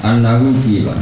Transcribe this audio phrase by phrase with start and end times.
[0.00, 0.96] Annahu gila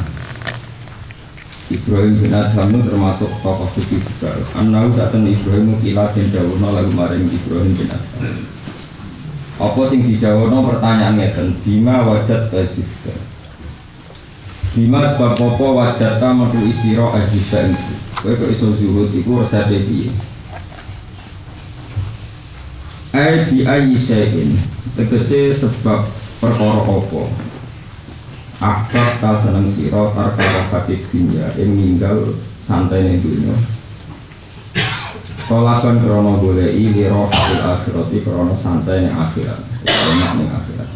[1.68, 4.34] Ibrahim bin Adham itu termasuk tokoh sufi besar.
[4.56, 8.48] Annahu saat Ibrahim kila bin Dawuna lalu maring Ibrahim bin Adham.
[9.58, 10.64] Apa sing dijawono?
[10.64, 11.58] Pertanyaan ngeten.
[11.66, 13.28] Bima wajat azizda
[14.78, 19.10] bima sebab apa wajata metu isiro azizda itu kowe kok iso zuhud?
[19.10, 20.14] Iku resepe piye?
[23.10, 24.54] Ai bi ayi syai'in.
[24.94, 26.06] Tegese sebab
[26.38, 27.22] perkara apa
[28.58, 33.54] akbar ta seneng sira tarka wakati dunya ing ninggal santai ning dunya
[35.48, 40.88] Kolaban krono roh hasil akhirati krono santai nih akhirat Enak nih akhirat.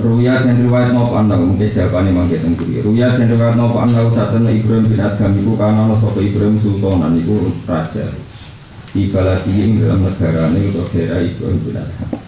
[0.00, 4.06] Ruya dan riwayat nopo anda mungkin siapa nih mangke tenggiri Ruya dan riwayat nopo anda
[4.14, 8.06] saat Ibrahim bin Adham Iku karena lo sopo Ibrahim Sultanan Iku raja.
[8.94, 12.19] Di baladi dalam negara ini Untuk daerah Ibrahim bin Adham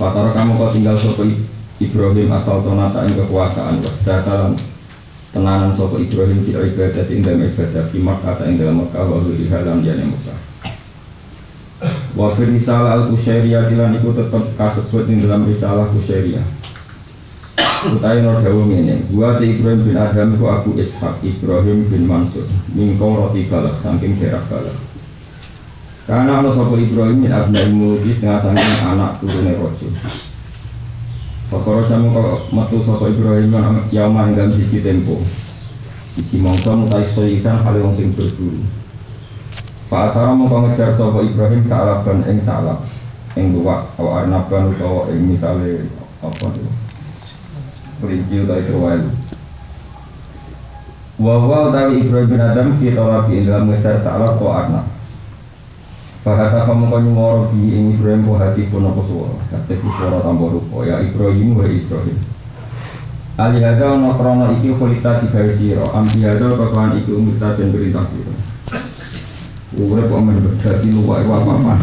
[0.00, 1.28] Fatara kamu kau tinggal sopo
[1.76, 4.56] Ibrahim asal tonata yang kekuasaan Wasdatalan
[5.28, 9.44] tenanan sopo Ibrahim fi ibadat ing dalam ibadah fi Makkah ing dalam Makkah wa di
[9.52, 10.38] halam jane Makkah.
[12.16, 16.48] Wa fi risalah al kusyairiyah dilan iku tetep kasebut ing dalam risalah kusyairiyah
[17.80, 22.44] utai nur dawu ngene wa Ibrahim bin Adam iku aku Ishak Ibrahim bin Mansur
[22.76, 24.76] mingko roti balak saking daerah balak
[26.10, 29.86] karena ana sapa Ibrahim bin Abdul Mulki setengah saking anak turune rojo
[31.50, 35.18] Fakoro jamu kok metu sopo Ibrahim yang yaman dalam sisi tempo.
[36.14, 38.62] Sisi mongso mutai soyikan kali wong sing berburu
[39.90, 42.86] Pak Atara mau ngejar sopo Ibrahim ke alaban ing salap
[43.34, 45.86] Ing luwak atau arnaban atau ing misalnya
[46.22, 46.70] apa itu?
[47.98, 49.02] Kelinci atau itu wail
[51.18, 54.99] Wawa utawi Ibrahim bin Adam kita rapi dalam ngejar salap atau arnab
[56.20, 60.52] Fakata kamu kau nyumoro bi ing Ibrahim ko hati pun apa suara Kata suara tambah
[60.52, 60.84] rupa.
[60.84, 62.18] Ya Ibrahim wa Ibrahim.
[63.40, 68.36] Alihada ono krono iki kulita tiga siro Ambiada kekuan iki umita dan perintah siro
[69.80, 71.74] Urep kok men berdati luwak iku apa-apa.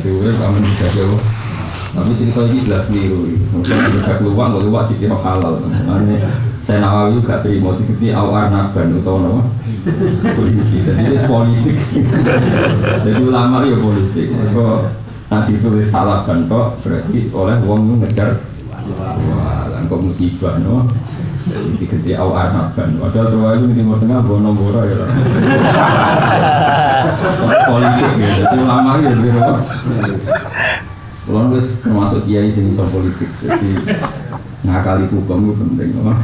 [0.00, 1.20] Jadi kok
[1.92, 2.88] Tapi cerita ini jelas
[4.22, 5.60] luwak, luwak dikira halal
[6.62, 9.42] saya nawawi gak terima dikiti awar naban atau nama
[10.38, 11.74] polisi jadi itu politik.
[13.02, 14.30] Jadi ulama ya politik.
[14.30, 14.78] Kok
[15.26, 18.38] nanti tulis salah kok berarti oleh uang ngejar.
[18.94, 20.86] Wah kok musibah no?
[21.82, 25.02] Dikiti awar naban padahal terus itu di timur tengah bono bora ya
[27.66, 28.28] politik ya.
[28.38, 29.10] Jadi ulama ya
[31.22, 33.70] kalau termasuk kiai sini soal politik jadi
[34.66, 36.18] ngakali hukum itu penting loh.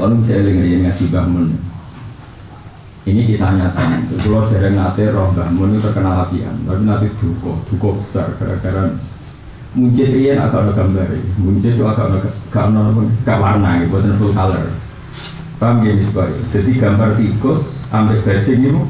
[0.00, 1.46] Lalu saya ingin ngaji bangun.
[3.06, 4.02] Ini kisah nyata.
[4.18, 8.98] Kalau dari nate roh bangun itu terkenal latihan, tapi nanti duko, duko besar gara-gara
[9.76, 12.18] muncul rian agak ada gambar, muncul itu agak ada
[13.22, 14.72] gak warna, buatan full color.
[15.60, 16.26] Paham ya misbah?
[16.50, 18.82] Jadi gambar tikus sampai bajing itu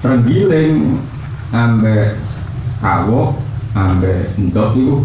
[0.00, 0.96] tergiling
[1.50, 2.14] sampai
[2.78, 3.34] kawok
[3.74, 5.02] ambe endok itu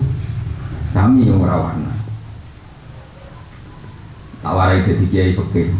[0.93, 1.91] sami yang warna.
[4.45, 5.73] Tawarai jadi kiai fakir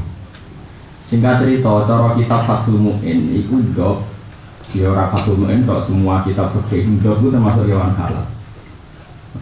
[1.05, 4.01] singkat cerita cara kitab Fathul Mu'in itu ndok
[4.73, 8.25] ya ora Fathul Mu'in dok semua kitab fakir ndok itu termasuk hewan halal.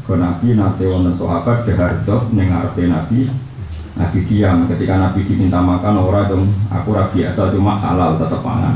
[0.03, 3.31] Ke Nabi nanti wonten sahabat dahar dok ning ngarepe Nabi.
[3.95, 8.73] Nabi diam ketika Nabi diminta makan orang dong aku rabi biasa cuma halal tetap pangan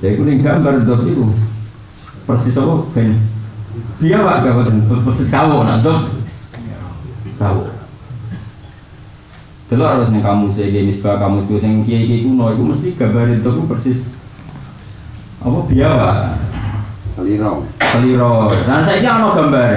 [0.00, 1.24] ya itu ning gambar dok itu
[2.24, 3.20] persis apa ben?
[4.00, 4.56] Dia pak gak
[5.04, 5.98] persis kamu nak tuh
[7.36, 7.64] kamu
[9.70, 12.88] Delok harus nih kamu sih gini sebab kamu tuh yang kiai kiai kuno itu mesti
[12.98, 14.00] gambar itu persis
[15.40, 16.10] apa biawa
[17.10, 17.66] Seliro.
[17.78, 18.48] seliro.
[18.64, 19.72] Dan saya ini ada gambar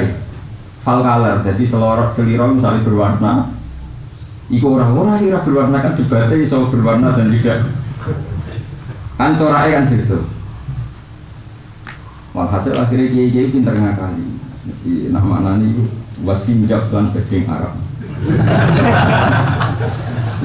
[0.84, 1.38] fal color.
[1.44, 3.34] Jadi selorok seliro misalnya berwarna
[4.52, 7.64] Iku orang-orang kira berwarna kan debatnya bisa berwarna dan tidak
[9.13, 10.19] kan coraknya kan gitu
[12.33, 14.25] Walhasil akhirnya kiai kiai pinter ngakali.
[14.65, 15.86] Jadi nak mana nih
[16.25, 17.77] wasim tuan kecing Arab.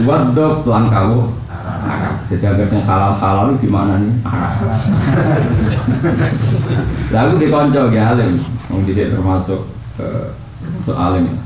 [0.04, 1.32] Wadok pelan kau
[1.64, 2.28] Arab.
[2.28, 4.12] Jadi agar yang halal halal itu gimana nih?
[7.08, 8.36] Lalu di konco ya alim,
[8.84, 9.60] di termasuk
[9.96, 10.28] uh,
[10.60, 11.40] termasuk alim.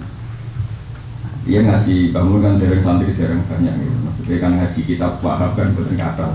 [1.47, 3.97] Dia ngasih bangun kan dereng santri dereng banyak gitu.
[4.11, 6.27] Maksudnya kan ngaji kitab wahab kan bukan kata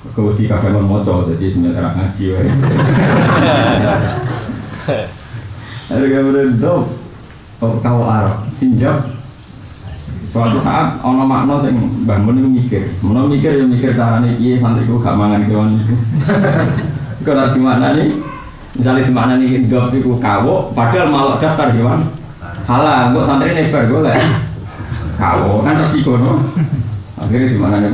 [0.00, 2.48] Kau di kadang mau jadi sebenarnya ngaji wae.
[5.90, 6.86] Ada gambaran dong,
[7.60, 9.10] kau Arab, sinjab,
[10.30, 11.74] Suatu saat ono makna sing
[12.06, 15.98] bangun itu mikir, mau mikir ya mikir carane piye santriku gak mangan kewan itu.
[17.26, 18.06] Kalau di mana nih,
[18.78, 22.06] misalnya di mana nih job itu kawo, padahal malah daftar kewan
[22.70, 24.22] halal, kok santri nebar golek
[25.18, 26.38] kawo kan resiko no.
[27.18, 27.90] Akhirnya di mana nih?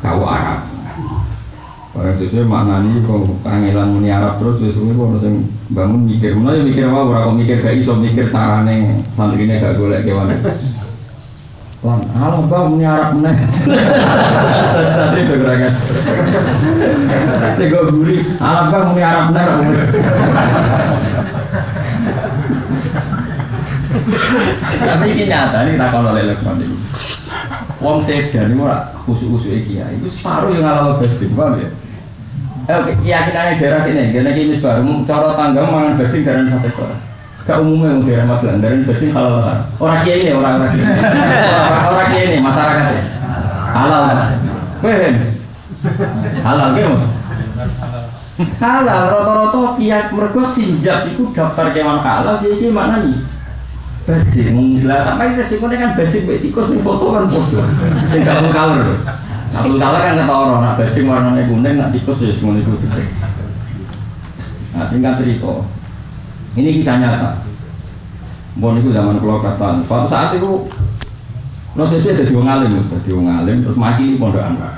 [0.00, 0.69] Kawo Arab.
[1.90, 6.38] Orang itu saya makna nih kok kangelan muni Arab terus sesuatu kok sing bangun mikir,
[6.38, 7.02] mulai mikir apa?
[7.02, 10.30] Orang kok mikir gak iso mikir carane santri ini gak golek kewan.
[11.80, 13.36] Lan, halo bang, ini Arab meneh.
[15.16, 15.72] Itu gerakan.
[17.56, 19.42] Saya gue gurih, halo bang, ini Arab meneh.
[24.78, 26.64] Tapi ini nyata, ini tak kalau lelek nanti.
[27.80, 29.88] Wong sedan ini ora khusus-khusus iki ya.
[29.88, 31.68] Itu separuh yang ngalah bajing, paham ya?
[32.68, 34.84] Eh, keyakinannya daerah ini, karena ini separuh.
[35.08, 36.70] Cara tangga mangan bajing dari fase
[37.48, 39.58] Gak umumnya yang daerah Magelang, dari bajing halal lah.
[39.80, 43.02] Orang kiai ini, orang orang kiai orang orang kiai ini masyarakat ya.
[43.72, 44.02] Halal.
[44.80, 45.14] Kuen,
[46.44, 47.08] halal gitu mas.
[48.60, 53.39] Halal, rata-rata kiai mereka sinjak itu daftar kewan halal, jadi mana nih?
[54.00, 57.60] Bajing, menggila, tapi resikonya kan bajing baik tikus nih foto kan foto.
[58.10, 58.96] Tidak mau color.
[59.52, 62.72] Satu color kan kata orang, nah warnanya kuning, nah tikus ya semua itu.
[64.72, 65.52] Nah singkat cerita,
[66.56, 67.44] ini kisah nyata.
[68.56, 69.84] Bon itu zaman pulau Kastan.
[69.84, 70.66] Suatu saat itu
[71.76, 74.74] proses itu jadi ngalim, jadi ngalim terus mati di pondok anak.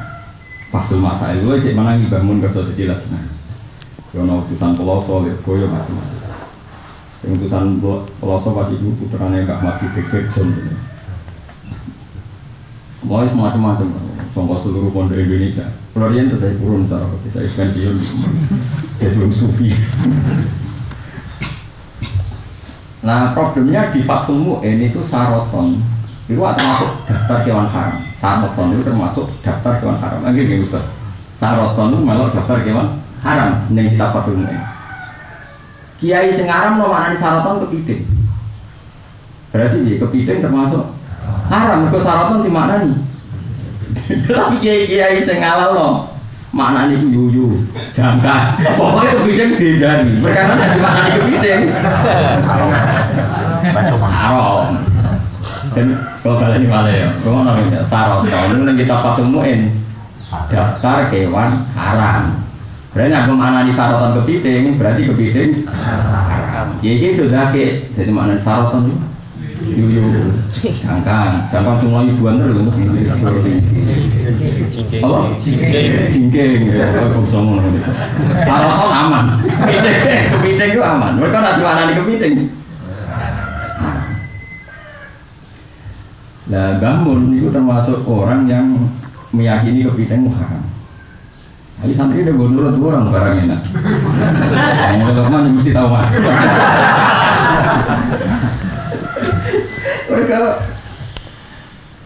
[0.72, 3.00] Pasul masa itu cek mana bangun kerja kecil lah
[4.12, 6.31] Yono utusan peloso, ya koyo macam-macam.
[7.22, 7.78] Yang utusan
[8.18, 10.50] peloso pas itu putranya gak masih Big John.
[13.02, 13.88] Mau macam-macam,
[14.30, 15.66] songkok seluruh pondok Indonesia.
[15.90, 17.98] Florian itu saya turun, saya pensiun,
[18.96, 19.68] jadi sufi.
[23.02, 25.82] Nah problemnya di Fathul Mu'in itu saroton
[26.30, 27.98] itu termasuk daftar kewan haram.
[28.14, 30.22] Saroton itu termasuk daftar kewan haram.
[30.22, 30.86] Lagi gini Ustaz.
[31.34, 34.62] Saroton itu malah daftar kewan haram yang kita Fathul Mu'in.
[36.02, 38.02] Kiai sing aram no mana di saroton kepiting.
[39.54, 40.98] Berarti ya kepiting termasuk
[41.46, 41.86] haram.
[41.86, 42.98] Mereka saroton di nih?
[44.26, 45.38] Tapi kiai-kiai sing
[45.78, 46.10] no
[46.52, 47.64] mana nih yuyu
[47.96, 51.62] jangka pokoknya kepiting dihindari perkara nanti mana nih kepiting
[54.04, 54.76] haram
[55.72, 55.86] dan
[56.20, 59.80] kalau ini malah ya kalau namanya saroton ini kita patumuin
[60.52, 62.44] daftar kewan haram
[62.92, 65.64] berarti aku mana nih saroton kepiting berarti kepiting
[66.84, 68.92] ya itu lagi jadi mana saroton
[69.62, 72.58] yuyu jangka jangka semua ibuan terus.
[75.02, 75.18] Apa?
[75.38, 75.90] Jingking.
[76.10, 76.60] Jingking.
[76.74, 77.62] Ya, kok bisa ngono.
[78.42, 79.24] Sarapan aman.
[79.38, 79.98] Kepiting,
[80.34, 81.12] kepiting itu aman.
[81.18, 82.34] Mereka nak mana di kepiting.
[86.50, 88.66] Nah, bangun itu termasuk orang yang
[89.30, 90.62] meyakini kepiting haram.
[91.82, 93.60] Jadi santri udah gue nurut orang barang enak.
[94.94, 95.88] Yang udah mana mesti tahu.
[100.12, 100.38] Mereka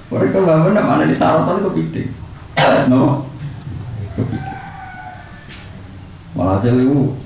[0.06, 2.08] mereka bangun mana di sarapan kepiting
[2.88, 3.28] no.
[4.16, 4.56] Kepiting
[6.36, 7.16] walhasil itu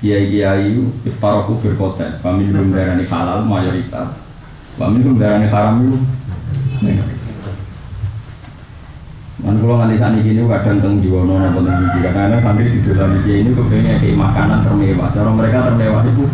[0.00, 4.28] kiai-kiai itu ifaroku firkoten kami belum darani halal mayoritas.
[4.76, 5.98] Kami belum darani haram itu
[9.40, 13.16] Dan kalau nganti sani gini kadang teng Jiwono atau teng Budi kadang-kadang santri di dalam
[13.24, 15.08] ini kepengen kayak makanan termewah.
[15.16, 16.24] Cara mereka termewah itu.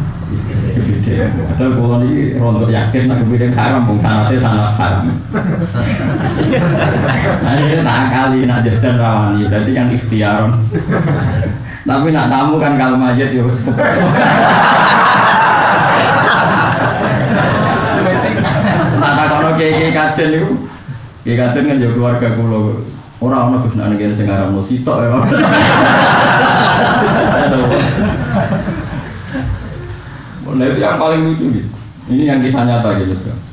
[1.06, 5.06] Padahal kalau ini rontok yakin nak kemudian haram, bung sanatnya sanat haram.
[7.46, 10.52] Nah ini tak kali nak jajan rawani, berarti kan ikhtiaron.
[11.86, 13.46] Tapi nak tamu kan kalau majet ya
[18.98, 20.50] Nak tak kalau kayak kajen itu,
[21.26, 22.86] kayak kajen kan ya keluarga kulo.
[23.16, 25.08] Orang orang Gus nak negara sing aran sitok ya.
[30.56, 31.68] Nah itu yang paling lucu gitu.
[32.08, 33.44] Ini yang kisah nyata gitu sekarang.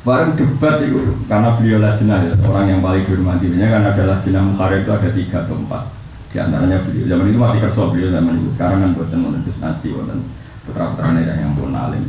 [0.00, 3.52] Bareng debat itu karena beliau lajnah ya orang yang paling dihormati.
[3.54, 5.82] Karena ada lajnah Mukhari itu ada tiga atau empat.
[6.32, 8.50] Di antaranya beliau zaman itu masih kerso beliau zaman itu.
[8.56, 10.18] Sekarang kan buatan Gus Naji wonten
[10.66, 12.04] putra putra yang pun alim.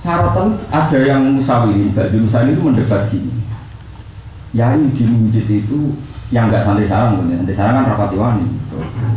[0.00, 3.40] Saratan ada yang musawirin, Mbak Musawirin itu mendebat gini
[4.50, 5.94] ya ini di masjid itu
[6.34, 8.46] yang nggak santri sarang santri sarang kan rapati wani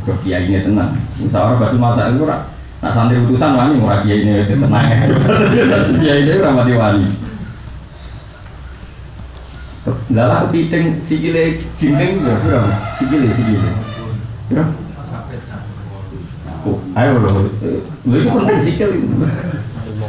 [0.06, 4.22] ke kiai ini tenang misalnya batu masa itu rak nak santri utusan wani murah kiai
[4.22, 4.86] ini itu tenang
[6.02, 7.10] kiai ini rapati wani
[10.16, 12.72] Lala kepiting sikile jinting ya berapa?
[12.96, 13.68] Sikile sikile.
[14.48, 14.72] Berapa?
[16.64, 17.52] Oh, ayo loh.
[18.08, 19.12] Lo itu penting sikil itu.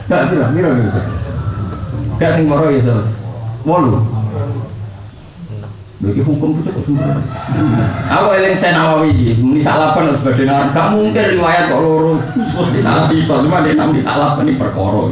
[0.05, 1.01] Gak kira, kira gitu.
[2.21, 3.11] Gak sing moro ya terus.
[3.65, 4.05] Wolu.
[6.05, 7.17] Lagi hukum itu kok sumber.
[8.13, 12.25] Aku eling saya nawawi, ini salapan harus badan Gak mungkin riwayat kok lurus.
[12.37, 15.05] Mesti salah sifat, cuma dia namanya salapan ini perkara.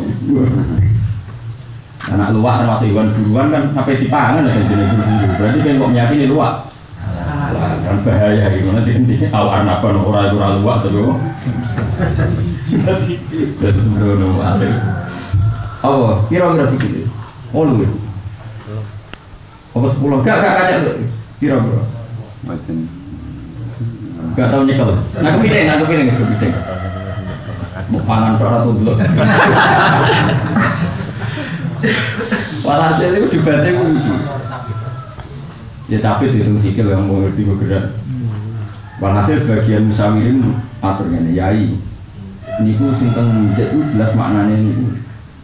[2.12, 5.32] Anak luak termasuk hewan buruan kan sampai dipangan ya jenis buru-buru.
[5.38, 6.54] Berarti kan kok meyakini luak.
[7.50, 11.18] Kan bahaya gitu nanti nanti awal apa orang orang luak tuh.
[13.58, 14.68] Dan sebelum ada.
[15.82, 16.22] Apa?
[16.30, 17.10] Kira-kira sih gitu.
[17.50, 17.96] Oh lu gitu.
[19.74, 20.22] Apa sepuluh?
[20.22, 20.76] Gak gak kaca
[21.42, 21.82] Kira-kira.
[22.46, 22.78] Batin.
[24.38, 24.90] Gak tau nyekel.
[25.18, 26.52] Nah kepiting, nah kepiting, kepiting.
[27.90, 28.92] Mau pangan berapa tuh dulu.
[32.62, 34.14] Walhasil itu itu lucu.
[35.92, 37.92] Ya tapi dihitung sikil yang mau lebih bergerak.
[38.96, 40.40] Walhasil bagian musawirin
[40.80, 41.68] aturnya nih, yai.
[42.64, 44.96] Niku sinten mujid itu jelas maknanya niku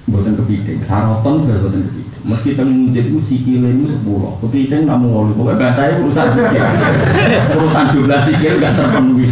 [0.09, 0.81] buatan kepiting.
[0.81, 2.21] Saroton juga buatan kepiting.
[2.25, 4.41] Meski teng mujid itu sikilnya itu sepuluh.
[4.41, 5.33] Kepiting namun walu.
[5.37, 6.65] Pokoknya bantaya urusan sikil.
[7.53, 9.29] Urusan jumlah sikil gak terpenuhi.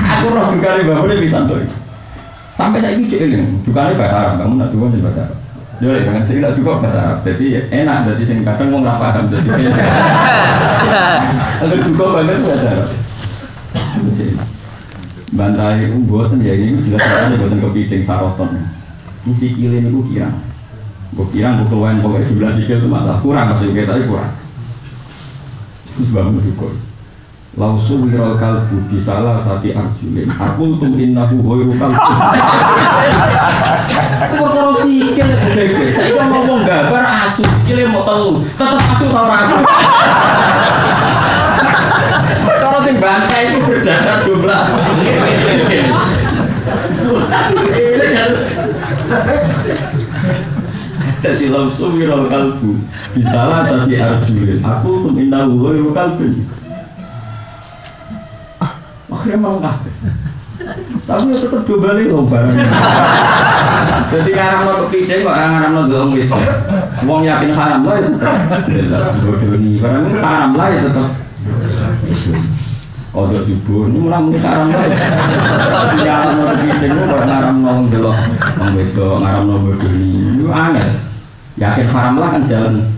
[0.00, 1.60] Aku roh juga nih bapak bisa tuh.
[2.56, 5.40] Sampai saya ini cilik, bukannya bahasa Arab, kamu nak dua bahasa Arab.
[5.82, 9.34] Jadi dengan sini nak juga bahasa Arab, jadi enak, jadi sing kadang mau nggak paham,
[9.34, 9.50] jadi
[11.58, 12.88] Ada juga banget bahasa Arab.
[15.34, 18.62] Bantai itu buatan ya ini jelas sekali buatan kepiting saroton.
[19.26, 20.30] Ini sikil ini gue kira,
[21.18, 24.38] gue kira gue keluarin pokoknya jumlah sikil itu masalah kurang maksudnya tapi kurang.
[25.98, 26.91] Itu bangun juga.
[27.52, 32.00] Lausu wiral kalbu di salah sati arjulin Aku tum innahu hoiru kalbu.
[34.24, 35.28] Aku perkara sikil.
[35.92, 37.44] Saya kan ngomong gambar asu.
[37.44, 39.56] Sikilnya mau telu Tetap asu tau asu.
[42.40, 44.62] Perkara sing bangkai itu berdasar jumlah.
[51.20, 52.80] Jadi lausu wiral kalbu
[53.12, 56.32] di salah sati arjulin Aku tum innahu hoiru kalbu
[59.14, 59.76] akhirnya melengkap
[61.02, 62.54] tapi ya tetap dua balik loh barang
[64.12, 66.38] jadi ngarang lo kepiting kok ngarang lo doang itu
[67.02, 68.08] uang yakin haram lah ya
[69.82, 71.10] barang haram lah ya tetap
[73.12, 74.96] Ojo jubur, ini mulai mungkin haram lah ya.
[76.00, 78.16] Ngarang lo kepiting kok ngarang lo ngelok
[78.80, 80.88] itu ngarang lo bodoh ini aneh.
[81.60, 82.88] Yakin haram lah kan jalan.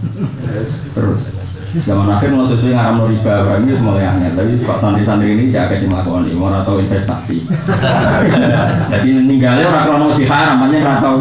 [0.95, 1.35] Terus
[1.83, 5.51] zaman akhir mau sesuai ngaram no riba orang ini semua yang tapi pak santri-santri ini
[5.51, 7.43] saya kasih melakukan ini mau atau investasi.
[8.95, 11.19] Jadi ninggalnya orang kalau mau diharam hanya nggak tahu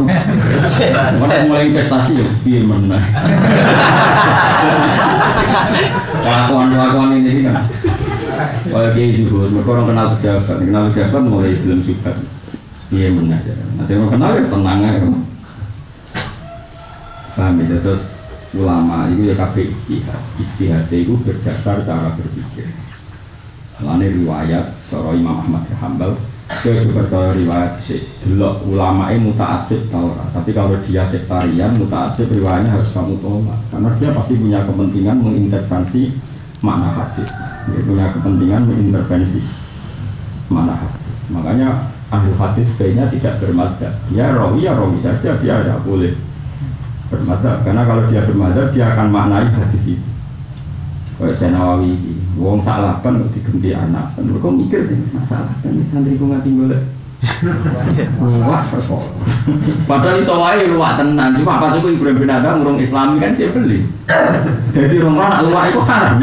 [1.18, 3.00] mau mulai investasi yuk iya mana
[6.24, 7.66] kelakuan-kelakuan ini kan.
[8.70, 10.58] Kalau kiai zuhur mereka orang kenal pejabat.
[10.62, 12.14] Kenal pejabat mulai belum suka
[12.94, 13.42] iya mana
[13.74, 15.10] nanti mau kenal ya tenang aja
[17.34, 18.22] paham ya terus
[18.54, 20.22] ulama itu ya kabeh istihad.
[20.38, 22.70] Istihad itu berdasar cara berpikir.
[23.82, 29.88] Lalu riwayat cara Imam Ahmad Hambal dia juga percaya riwayat sih dulu ulama ini mutaasib
[29.88, 33.60] tau tapi kalau dia sektarian mutaasib riwayatnya harus kamu tolak.
[33.72, 36.04] Karena dia pasti punya kepentingan mengintervensi
[36.62, 37.32] makna hadis.
[37.72, 39.42] Dia punya kepentingan mengintervensi
[40.52, 41.20] makna hadis.
[41.32, 41.70] Makanya
[42.12, 43.94] ahli hadis kayaknya tidak bermadhab.
[44.14, 46.14] Dia rawi ya rawi saja dia tidak boleh
[47.14, 47.62] bermadhab.
[47.62, 50.10] Karena kalau dia bermadhab dia akan maknai hadis itu
[51.14, 54.18] kayak saya nawawi ini wong salapan kok diganti anak.
[54.18, 56.82] Kan mereka mikir deh masalah kan santri ku ngati golek.
[58.20, 59.08] Wah perkara
[59.88, 61.38] padahal iso wae luwak tenan.
[61.40, 63.86] Cuma pas iku Ibrahim bin Adam urung Islami kan dia beli.
[64.74, 66.20] Jadi orang orang luwak itu haram.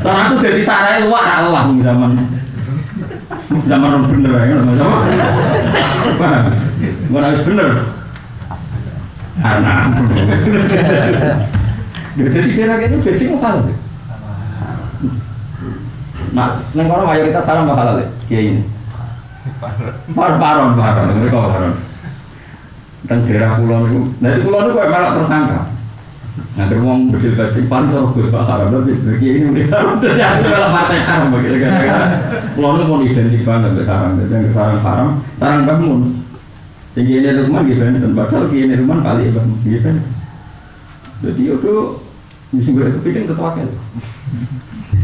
[0.00, 2.10] Karena aku dari sarai luwak nak lelah zaman.
[3.66, 4.58] Zaman bener ya kan
[6.16, 6.44] paham?
[7.10, 7.70] Gue harus bener
[9.40, 9.92] anak
[12.16, 13.68] jadi kira itu basic mau halal?
[16.32, 18.62] Nah neng kono mayoritas sekarang mau halal ya kayak ini.
[20.16, 21.74] Paron paron paron mereka paron.
[23.04, 25.60] Dan daerah pulau itu nah di pulau itu kayak malah tersangka.
[26.56, 30.70] Nah beruang berdil bajing paling terus gue pak haram tapi bagi ini udah jadi malah
[30.72, 31.72] partai haram begitu kan
[32.56, 36.16] itu mau identik banget dengan sarang jadi sarang haram sarang bangun
[36.96, 39.96] Tinggi ini rumah gitu kan, padahal ini rumah kali ya bang, gitu kan.
[41.20, 41.74] Jadi itu
[42.56, 43.68] bisa gue kepiting ketua kan.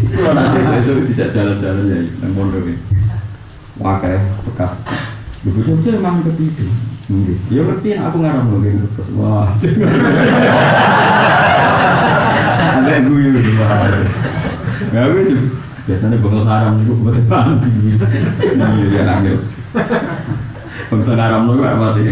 [0.09, 2.81] Kalau nanti saya suruh tidak jalan-jalan ya, yang pondok ini.
[3.77, 4.81] Wakai bekas.
[5.45, 6.73] Betul-betul emang kepiting.
[7.13, 7.39] Nggih.
[7.53, 9.13] Ya ngerti aku ngarang ngene terus.
[9.21, 9.53] Wah.
[12.81, 13.85] Agak guyu wah.
[14.97, 15.37] Ya aku itu
[15.85, 18.01] biasanya bengkel haram itu buat mandi.
[18.57, 19.37] Iya ya
[20.93, 22.05] Bengkel haram itu apa sih?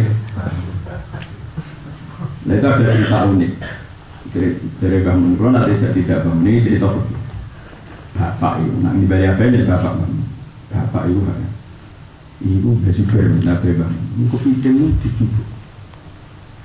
[2.48, 3.52] Nah itu ada cerita unik.
[4.80, 6.88] Dari bangun kalau nanti saya tidak bangun ini cerita
[8.16, 8.72] bapak itu.
[8.80, 10.24] Nah ini bayar apa jadi bapak bangun.
[10.72, 11.38] Bapak itu kan.
[12.40, 13.94] Ibu udah super nabi bang.
[14.32, 15.48] Kepiting itu dicubuk.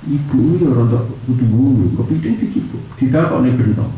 [0.08, 1.84] Ibu itu rontok kudu bulu.
[2.00, 2.80] Kepiting dicubuk.
[2.96, 3.92] Tidak kok nih gentong.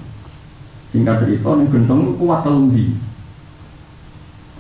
[0.91, 2.99] Singkat cerita nih gentong itu kuat telumbi.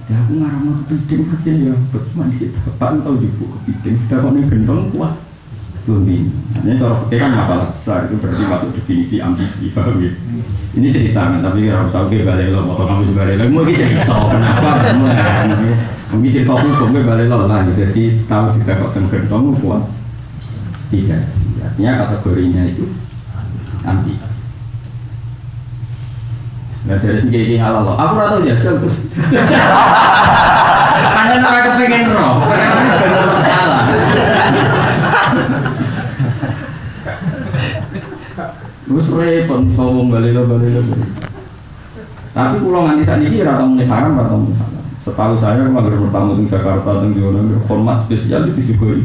[0.08, 1.74] Ya aku ngarang kepiting hasil ya.
[1.92, 3.96] Cuma di situ bapak tahu jubuk kepiting.
[4.08, 5.12] Tidak kok nih gentong kuat
[5.84, 6.32] telumbi.
[6.64, 9.68] Ini cara kita kan masalah besar itu berarti masuk definisi ambibi.
[9.72, 10.12] Paham ya?
[10.76, 13.64] Ini cerita kan, tapi kalau usah gue balik lo, atau kamu juga balik lo, mau
[13.64, 14.70] gitu kenapa?
[16.12, 19.88] Mungkin cerita hukum gue balik lo lah, jadi tahu kita kok gentong kuat
[20.92, 21.24] tidak.
[21.64, 22.84] Artinya kategorinya itu
[23.82, 24.20] anti.
[26.86, 29.10] Nah dari segi ini halal lo, aku rata jajal terus.
[30.98, 32.68] Karena orang kepengen roh, karena
[33.02, 33.82] benar salah.
[38.88, 40.82] Terus repot, sombong balik lo balik lo.
[42.30, 44.82] Tapi pulau nganti saat ini rata mulai haram, rata halal.
[45.02, 47.20] Setahu saya ada bertamu di Jakarta dan di
[47.66, 49.02] hormat spesial itu disyukuri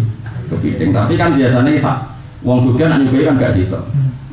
[0.54, 0.94] kepiting.
[0.94, 1.74] Tapi kan biasanya
[2.44, 3.80] uang suka nak nyukuri kan gak gitu.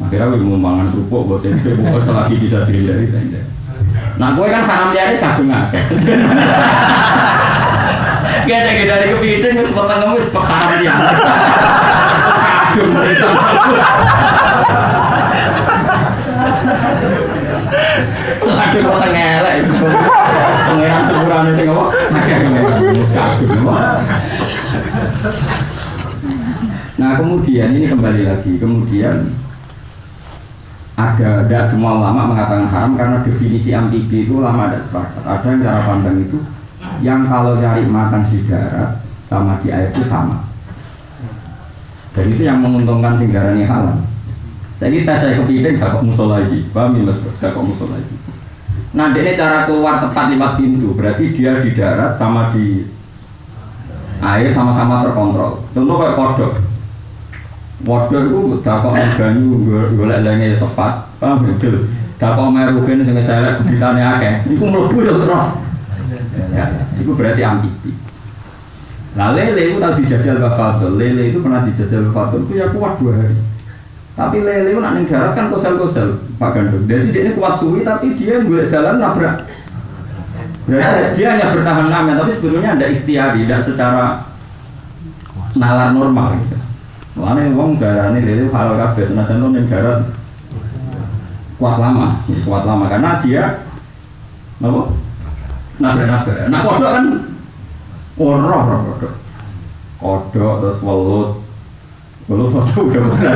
[0.01, 3.41] Akhirnya gue mau mangan kerupuk buat tempe, pokoknya selagi bisa dihindari tenda.
[4.17, 5.83] Nah gue kan haram jadi kagum akeh.
[8.41, 10.95] Gede gede dari kepiting itu potong ngemis pekaram dia.
[12.75, 13.29] Kagum itu.
[18.49, 19.75] Lagi potong itu.
[20.67, 21.03] Pengiran?
[22.17, 23.77] Akeh pengiran kagum.
[27.11, 29.35] Nah kemudian ini kembali lagi kemudian
[30.95, 35.27] ada ada semua ulama mengatakan haram karena definisi amfibi itu ulama ada sepakat.
[35.27, 36.39] Ada yang cara pandang itu
[37.03, 40.39] yang kalau cari makan di darat sama di air itu sama.
[42.15, 44.07] Dan itu yang menguntungkan singgarannya halal.
[44.79, 47.27] Jadi tes saya kepiting kok musola lagi, paham ya mas?
[47.27, 48.15] Kok musola lagi.
[48.95, 52.87] Nah ini cara keluar tepat lewat pintu, berarti dia di darat sama di
[54.23, 55.67] air sama-sama terkontrol.
[55.75, 56.70] Contoh kayak kodok,
[57.81, 59.65] Waduh itu dakok banyu
[59.97, 61.55] golek lenge tepat, paham ya?
[62.21, 64.35] Dakok merugen sing celek gebitane akeh.
[64.53, 65.47] Iku mlebu ya terus.
[66.53, 66.65] Ya,
[67.01, 67.97] itu berarti amfibi.
[69.17, 73.17] Nah lele itu tadi dijajal Bafatul, lele itu pernah dijajal Bafatul itu ya kuat dua
[73.17, 73.37] hari.
[74.15, 76.85] Tapi lele itu ning darat kan kosel-kosel Pak Gandum.
[76.85, 79.49] Jadi dia ini kuat suwi tapi dia boleh jalan nabrak.
[80.69, 84.29] Berarti dia hanya bertahan lama, tapi sebetulnya ada ikhtiari, tidak secara
[85.57, 86.37] nalar normal.
[87.19, 90.07] Makanya wong darane lele halal kabeh senajan ning darat
[91.59, 93.67] kuat lama, kuat lama karena dia
[94.63, 94.83] apa?
[95.81, 96.47] Nabrak-nabrak.
[96.53, 97.05] Nah kodok kan
[98.15, 99.13] ora ora kodok.
[99.99, 101.31] Kodok terus welut.
[102.31, 103.35] Welut itu udah benar.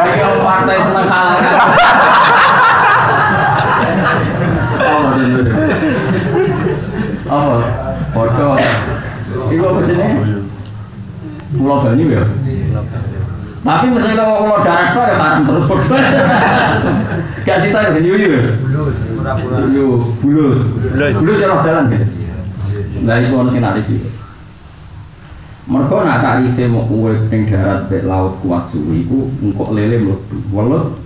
[0.00, 1.36] Ayo partai seneng halal.
[7.26, 7.58] apa
[8.14, 8.48] foto
[9.50, 9.96] itu apa sih
[11.58, 12.24] pulau banyu ya
[13.64, 15.64] tapi misalnya kalau pulau darat tuh ya haram terus
[17.48, 19.00] gak sih tahu banyu ya bulus
[20.20, 20.62] bulus.
[21.24, 21.38] Bulus.
[21.40, 22.06] Ya jalan gitu
[23.08, 23.96] lah itu orang sinar itu
[25.66, 30.36] mereka nak tarife mau kue ning darat bek laut kuat suwi ku engkok lele mlebu
[30.52, 31.00] welut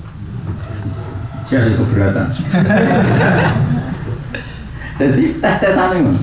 [1.50, 2.30] jadi keberatan.
[5.00, 6.14] Jadi tes tesan ini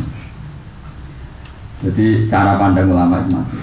[1.77, 3.57] jadi cara pandang ulama itu mati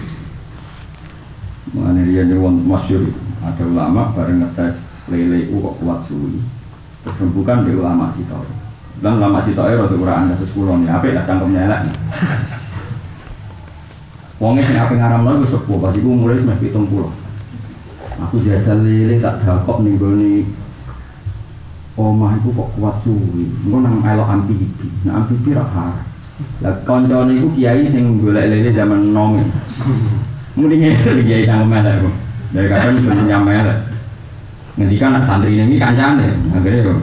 [1.75, 3.03] Mengenai dia nyewon masyur
[3.43, 6.39] ada ulama bareng ngetes lele itu kok kuat suwi
[7.03, 8.49] terus bukan di ulama sitoi
[9.03, 11.81] dan ulama sitoi rada kurang anda sekulon ya apa ya cangkemnya elek
[14.43, 17.09] Wongnya sing ape ngaram lagi sepuh pas iku mulai semeh pitung puluh.
[18.19, 20.43] Aku jajal lele tak dakok ning gone
[21.95, 23.47] omah iku kok kuat suwi.
[23.63, 24.67] Engko nang elok amfibi.
[25.07, 26.03] Nah amfibi ra haram.
[26.67, 29.39] Lah kancane iku kiai sing golek lele zaman nom.
[30.55, 30.95] Mendinge
[31.27, 32.15] kiai nang melek kok.
[32.55, 33.69] Dari kadang ben nyamel.
[34.75, 36.99] Ngendikan santri ini kancane, akhirnya kok.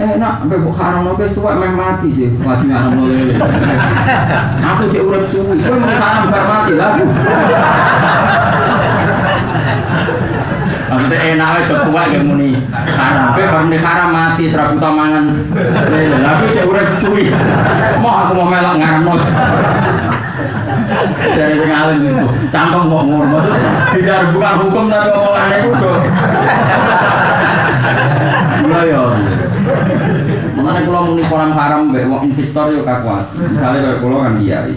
[0.00, 3.12] Eh, nak, sampai buka haram nopo suwe meh mati sih, lagi haram nopo.
[4.72, 6.96] Aku sih urip suwi, kowe mau haram bar mati lah.
[10.92, 12.56] Maksudnya enak aja kuat yang muni
[12.88, 15.24] haram, kowe bar muni haram mati serabu mangan
[15.92, 16.16] lele.
[16.24, 17.28] Lah aku sih urip suwi.
[18.00, 19.28] Mau aku mau melok ngaram nopo.
[21.32, 23.38] Dari sing alim itu, cangkem kok ngono.
[23.96, 25.92] Dijar bukan hukum tapi omongannya itu.
[28.68, 29.02] Lah ya.
[30.62, 33.34] Mana kalau muni kolam haram wong investor yo kakuat.
[33.34, 34.76] Misalnya kayak kalau kan kiai.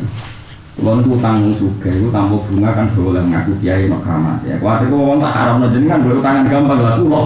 [0.76, 4.60] Kalau itu utang suge, itu tanpa bunga kan boleh ngaku kiai keramat ya.
[4.60, 7.22] Kuat itu wong tak haram no jenengan boleh utangan gampang lah kulo.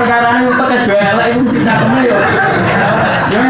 [0.00, 2.18] Perkara ini untuk kejualan itu mesti cakemnya yo.
[3.30, 3.44] Ya,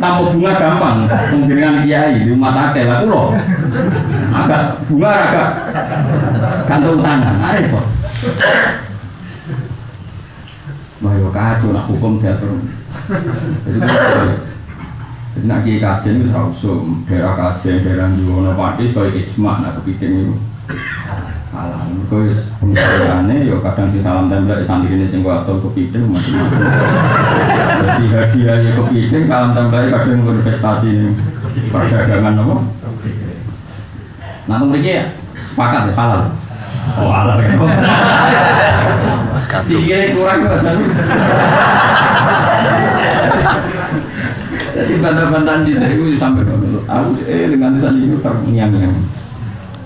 [0.00, 0.98] tanpa bunga gampang.
[1.46, 3.34] Jenengan kiai di rumah take lah kulo.
[4.34, 5.50] Agak bunga agak
[6.66, 7.86] kantung tangan, arep kok.
[11.04, 12.56] Wah, yo kacau nak hukum diatur.
[15.34, 20.12] Jadi nak kiai kajen itu usum daerah kajen, daerah Juwono Pati, soal ijma nak kepiting
[20.24, 20.34] itu.
[21.54, 22.18] Salah, kau
[22.58, 26.66] pengaruhannya, yo kadang si salam tempel santri ini sing gua atau kepiting macam-macam.
[27.78, 31.14] Jadi hadiahnya kepiting, salam tempel kadang berinvestasi ini
[31.70, 32.54] perdagangan apa?
[34.50, 35.04] Nah, mereka ya
[35.38, 36.22] sepakat ya halal.
[36.98, 37.54] Oh halal ya.
[39.62, 40.40] Sikile kurang
[44.74, 46.42] Jadi bantah-bantahan di saya sampai
[46.90, 49.22] aku eh dengan tulisan itu terngiang-ngiang.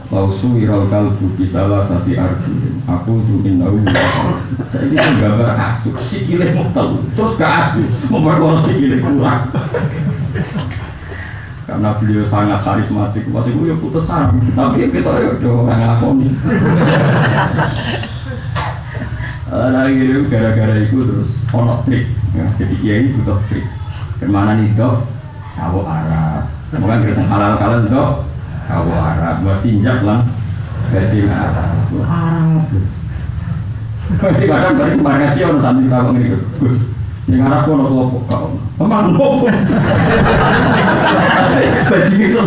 [0.09, 3.77] Lausu wiral kalbu bisalah sasi arju Aku mungkin tahu
[4.73, 6.65] Saya ini gambar asu Sikile mau
[7.13, 9.53] Terus gak asu Memperkono sikile kurang.
[11.69, 13.29] Karena beliau sangat karismatik.
[13.29, 16.29] Masih gue putus sarang tapi kita ya udah orang ngakoni
[19.49, 22.05] nah gitu gara-gara itu terus ono trik.
[22.37, 23.65] Ya, jadi kiai butuh trik.
[24.21, 25.09] Ke mana nih dok?
[25.57, 26.53] Kawo Arab.
[26.69, 28.29] Bukan kerja halal kalian dok
[28.69, 30.29] kawo Arab buat sinjak lah.
[30.89, 31.53] Gaji Arab
[32.01, 32.65] Arab
[34.09, 36.77] Jadi kadang balik kemarin sih orang tahu ini Gus.
[37.29, 39.45] Yang Arab pun orang tua kau Emang nopo
[41.89, 42.41] Bajing itu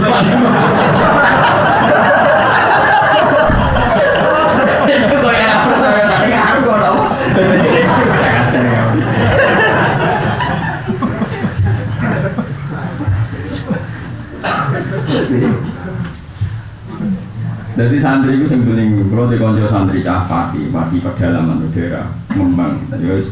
[17.71, 22.04] Jadi santri itu yang paling kalau di konco santri cah pati, pati pedalaman udara,
[22.36, 22.84] ngembang.
[22.91, 23.32] Jadi harus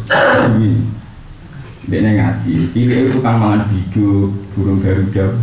[0.55, 0.87] ini,
[1.91, 2.53] dia ngaji.
[2.55, 5.35] Cilik itu kan mangan bijo, burung garuda,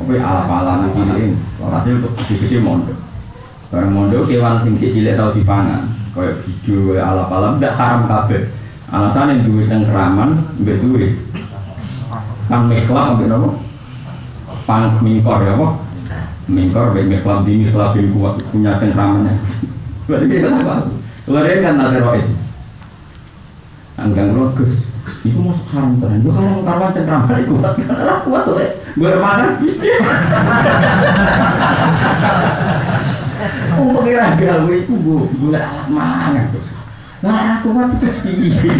[0.00, 1.36] apa ala-ala nanti ini.
[1.60, 2.96] Hasil untuk gede-gede mondok.
[3.68, 8.48] Barang mondok kewan sing cilik tahu dipangan, kayak bijo, kayak ala-ala, tidak haram kabeh.
[8.92, 11.20] Alasan yang duit cengkeraman, nggak duit.
[12.48, 13.60] Kan mekhlak, nggak nopo.
[14.62, 15.68] Pang mingkor ya, apa?
[16.46, 19.34] Mingkor, baik mikhlab di mikhlab bin kuat punya cengkramannya.
[20.06, 20.74] Berarti kita apa?
[21.22, 22.28] Kemarin kan ada rois.
[23.94, 24.90] Anggang rogus.
[25.22, 26.22] Itu masuk haram tenan.
[26.22, 28.58] Gue haram karwan cengkraman itu kuat kan arah kuat tuh.
[28.98, 29.50] Gue makan.
[33.82, 36.62] Untuk kira gawe itu gue gue alat mangan tuh.
[37.22, 38.50] Lah aku mah terus piye.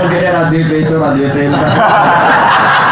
[0.00, 1.28] Oke, radio besok radio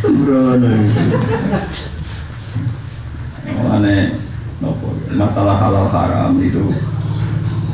[0.00, 0.72] Sembrono.
[3.52, 4.16] Mulane
[4.64, 6.72] nopo masalah halal haram itu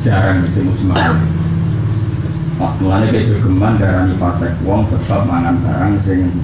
[0.03, 1.23] jarang disebut semangat.
[2.83, 6.35] Mulane kejogeman darani fasek wong sebab mangan barang sing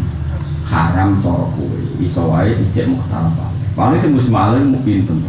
[0.70, 1.78] haram cara kowe.
[1.98, 2.86] Iso wae ijek.
[3.74, 5.26] Paling sing musmale mu pinten.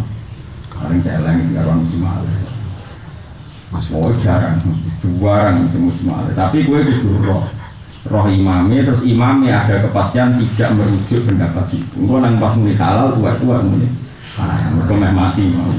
[0.69, 2.29] Paling celeng sing karo musmale.
[3.73, 4.61] Oh jarang,
[5.01, 6.29] jarang itu musmale.
[6.37, 7.41] Tapi gue kudu
[8.03, 13.15] roh imamnya terus imamnya ada kepastian tidak merujuk pendapat itu engkau nang pas muni halal
[13.15, 13.87] tua tua muni.
[14.35, 15.71] Ah mereka meh mati mau.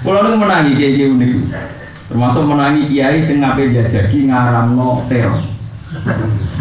[0.00, 1.30] Kalau nu menangi kiai kiai unik
[2.10, 5.38] termasuk menangi kiai sing ngape jajaki ngaramno teror.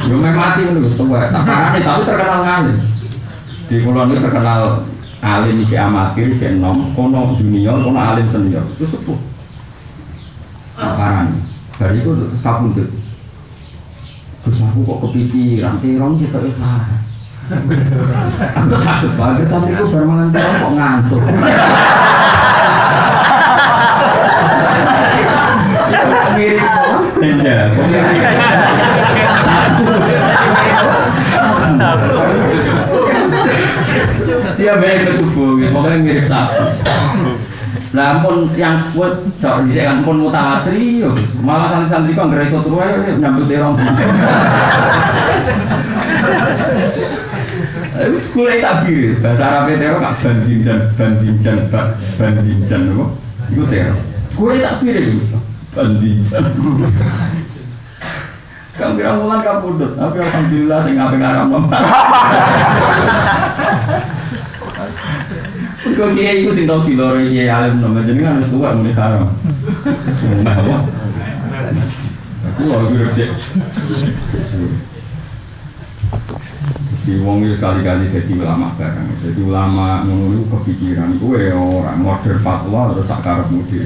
[0.05, 2.77] Yo mati wis tua tak parane tapi terkenal ngalim.
[3.69, 4.85] Di pulau ini terkenal
[5.25, 8.69] alim iki amatir jen nom kono junior kono alim senior.
[8.77, 9.17] Itu sepuh.
[10.77, 11.49] Parani
[11.79, 12.98] dari itu sabundut
[14.45, 16.99] terus aku kok kepikiran terong kita ikhlas
[17.49, 21.21] aku takut banget sampai aku bermangan terong kok ngantuk.
[26.39, 26.61] Mirip
[27.25, 27.57] iya.
[34.59, 36.63] Iya baik ke subuh, pokoknya mirip sapi.
[37.89, 41.09] Nah, pun yang kuat, cok di kan pun mutawatir, yo.
[41.41, 43.75] malah santri-santri kok nggak iso turu ayo nyambut terong.
[48.29, 51.97] Kulo tak bir, bahasa Arab terong gak banding dan banding jan apa?
[53.49, 54.01] Iku terong.
[54.37, 55.25] Kulo tak bir itu
[55.73, 56.45] banding jan.
[58.79, 61.83] Kang kira mulan kapundut, tapi alhamdulillah sing ngape ngaram nomor.
[65.79, 69.31] Kau kiai itu sing tau diloro kiai alim nama jenengan harus tua muni haram.
[72.51, 73.29] Aku lagi rejek.
[77.07, 79.07] Di wong itu sekali-kali jadi ulama barang.
[79.23, 83.79] Jadi ulama itu kepikiran gue orang modern fatwa terus sakar mudi.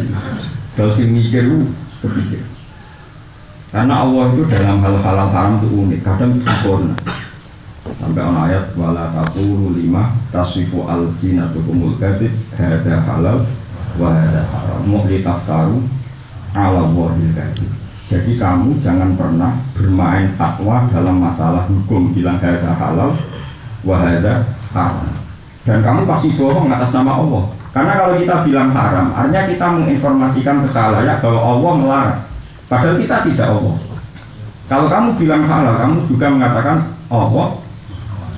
[0.73, 1.69] Kalau sing mikir itu
[2.01, 2.41] kepikir.
[3.69, 6.93] Karena Allah itu dalam hal halal haram itu unik, kadang sempurna.
[7.99, 13.45] Sampai on ayat wala taqulu lima tasifu al sinatukumul kadib hada halal
[13.99, 14.89] wa hada haram.
[15.23, 15.77] Taftaru
[16.53, 17.69] ala wahil kadib.
[18.09, 23.13] Jadi kamu jangan pernah bermain fatwa dalam masalah hukum bilang hada halal
[23.85, 25.09] wa hada haram.
[25.63, 27.43] Dan kamu pasti bohong atas nama Allah.
[27.73, 32.21] Karena kalau kita bilang haram, artinya kita menginformasikan ke khalayak bahwa Allah melarang.
[32.69, 33.75] Padahal kita tidak Allah.
[34.69, 36.77] Kalau kamu bilang halal, kamu juga mengatakan
[37.09, 37.57] Allah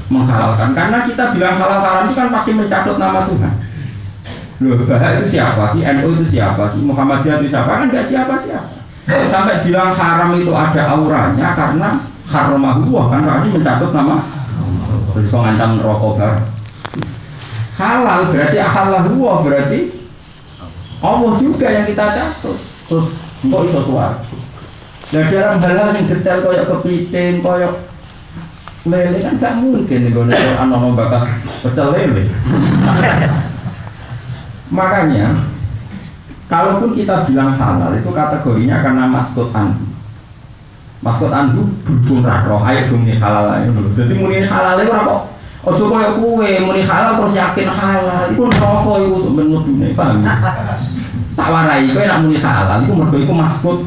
[0.09, 0.73] menghalalkan.
[0.77, 3.53] Karena kita bilang halal haram itu kan pasti mencatut nama Tuhan.
[4.63, 5.83] Loh, bahaya itu siapa sih?
[5.83, 6.81] NU itu siapa sih?
[6.87, 7.69] Muhammadiyah itu siapa?
[7.75, 8.75] Kan nggak siapa-siapa.
[9.05, 11.89] Sampai bilang haram itu ada auranya karena
[12.25, 14.17] haramahullah kan berarti mencatut nama
[15.13, 16.35] bisa ngancam rokok bar.
[17.75, 19.79] Halal berarti halalullah berarti
[21.03, 22.57] Allah juga yang kita catut.
[22.89, 23.07] Terus
[23.45, 24.17] kok iso suara?
[25.13, 27.73] Nah dalam hal-hal yang detail koyok kepiting, koyok
[28.85, 31.25] lele kan gak mungkin nih gue Quran ono bakas
[31.65, 32.29] pecel lele.
[34.69, 35.33] Makanya
[36.45, 39.89] kalaupun kita bilang halal itu kategorinya karena maskot anhu.
[41.01, 43.57] Maskot anhu berhubung roh dong nih halal.
[43.97, 45.33] Jadi muni halal itu apa?
[45.65, 48.29] Ojo koyo kue muni halal terus yakin halal.
[48.37, 50.21] Iku rokok iku sebenarnya dunia paham?
[51.33, 53.77] Tak warai kowe nak muni halal iku mergo iku maskot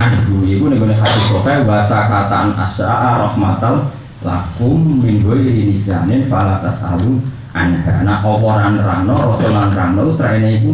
[0.00, 0.40] anhu.
[0.48, 7.22] Iku nih gue hadis sofa bahasa kataan asya'a rahmatal lakum min ghairi nisanin fala tasalu
[7.54, 8.06] anha.
[8.06, 10.72] Nah oporan rano rasul rano traine iku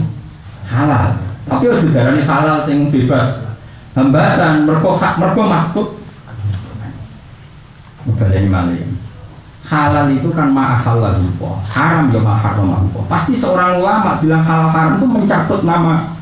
[0.69, 1.17] halal.
[1.49, 3.49] Tapi ojo darani halal sing bebas
[3.97, 5.89] hambatan mergo hak mergo maskut.
[8.09, 8.99] Baleni malih.
[9.69, 14.97] Halal itu kan ma'ahal lupa Haram ya ma'haram lupa Pasti seorang ulama bilang halal haram
[14.97, 16.17] itu mencatut nama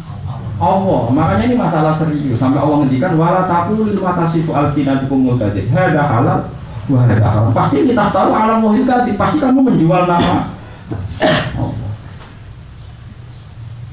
[0.58, 6.02] Allah Makanya ini masalah serius Sampai Allah ngendikan Wala taqul lima tasifu al-sinatukum mulkadid Hada
[6.10, 6.50] halal
[6.86, 8.86] Wah ada haram Pasti kita tahu alam wahid
[9.18, 10.54] Pasti kamu menjual nama.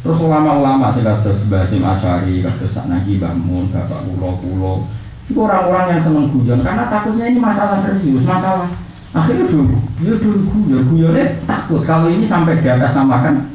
[0.03, 4.75] Terus ulama-ulama sih kata Basim Asyari, kata Saknagi Bangun, Bapak Pulau Pulau
[5.23, 8.67] itu orang-orang yang seneng guyon karena takutnya ini masalah serius, masalah.
[9.15, 13.47] Akhirnya dulu, dia dulu guyon, guyonnya takut kalau ini sampai di atas namakan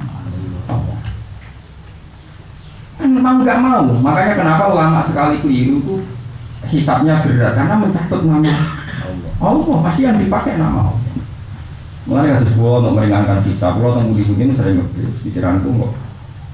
[0.64, 0.98] Allah.
[2.96, 5.94] Kan memang nggak mau, makanya kenapa ulama sekali keliru itu
[6.72, 8.77] hisapnya berat karena mencatut nama
[9.38, 10.98] Allah, pasti yang dipakai nama Allah.
[12.08, 15.92] Mulai kasus gua untuk meringankan hisap, gua tunggu di sini sering ngebis, pikiranku kok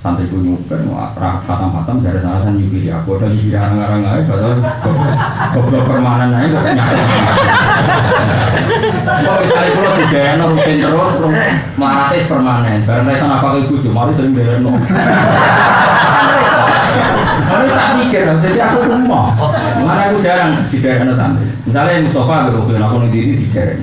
[0.05, 3.17] santri ku nyuper mau khatam khatam dari sana kan nyupiri aku.
[3.17, 4.61] Dan nyupiri orang-orang lain padahal
[5.57, 6.93] goblok permanen aja kok nyata
[9.25, 11.15] kok misalnya kalau di daerah rutin terus
[11.81, 12.85] maratis permanen.
[12.85, 14.77] Barang saya sana pakai kudu sering daerah no
[17.45, 19.35] Tapi tak mikir, jadi aku rumah.
[19.83, 21.47] Mana aku jarang di daerah santri.
[21.67, 23.79] Misalnya Mustafa gitu, aku nanti ini di daerah.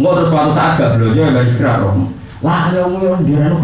[0.00, 2.08] Enggak terus suatu saat gak belajar, gak istirahat roh.
[2.42, 3.54] Lah, ya umur di daerah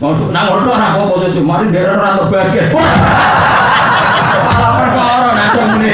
[0.00, 2.72] Mau nak ngono nak apa posisi mari ndere ora untuk bagian.
[2.72, 5.92] Malah perkara nak muni.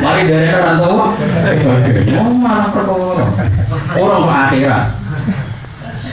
[0.00, 2.24] Mari ndere ora bagian.
[2.24, 3.24] Oh malah perkara.
[4.00, 4.97] Orang ke akhirat.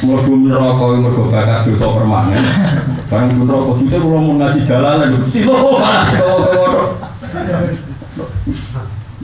[0.06, 2.44] Mergo neraka mergo bakat dosa permanen.
[3.10, 6.06] Barang putra jujur kula mau ngaji lho malah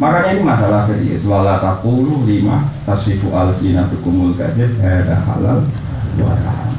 [0.01, 1.21] Makanya ini masalah serius.
[1.29, 5.69] Wala takulu lima tasfifu al sinatukumul kadzib ada halal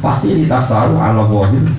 [0.02, 1.70] Pasti ini tasaru ala wahid.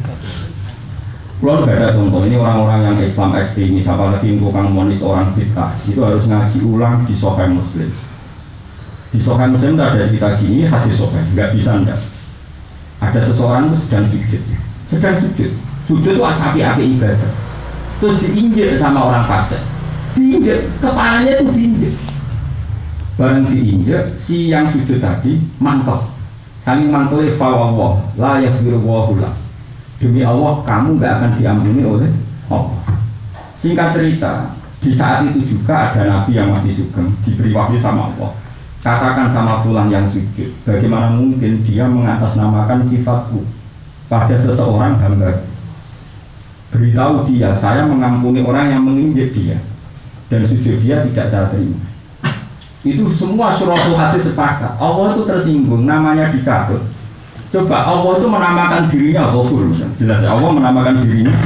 [1.43, 5.99] Kalau gak ada contoh, ini orang-orang yang Islam ekstremis, apalagi tukang monis orang kita, itu
[5.99, 7.91] harus ngaji ulang di sokai muslim.
[9.11, 12.12] Di sokai muslim ada kita gini, hati sokai, nggak bisa ndak.
[13.03, 14.41] Ada seseorang sedang sujud,
[14.87, 15.51] sedang sujud,
[15.91, 17.31] sujud itu asapi-api ibadah.
[17.99, 19.59] Terus diinjek sama orang fasik,
[20.15, 21.93] diinjek, kepalanya itu diinjek.
[23.19, 26.07] Bareng diinjek, si yang sujud tadi mantel,
[26.63, 29.35] saling mantulnya fawawah, la yaghfiru wahulah
[30.03, 32.11] Demi Allah kamu nggak akan diampuni oleh
[32.51, 32.83] Allah.
[33.55, 34.51] Singkat cerita,
[34.83, 38.35] di saat itu juga ada nabi yang masih sugeng diberi wahyu sama Allah.
[38.83, 43.47] Katakan sama fulan yang sujud, bagaimana mungkin dia mengatasnamakan sifatku
[44.11, 45.47] pada seseorang hamba.
[46.67, 49.55] Beritahu dia, saya mengampuni orang yang menginjek dia
[50.27, 51.79] dan sujud dia tidak saya terima.
[52.83, 54.75] Itu semua suratul hadis sepakat.
[54.75, 56.83] Allah itu tersinggung, namanya dicabut
[57.53, 61.37] Coba Allah itu menamakan dirinya Ghafur Jelas Allah menamakan dirinya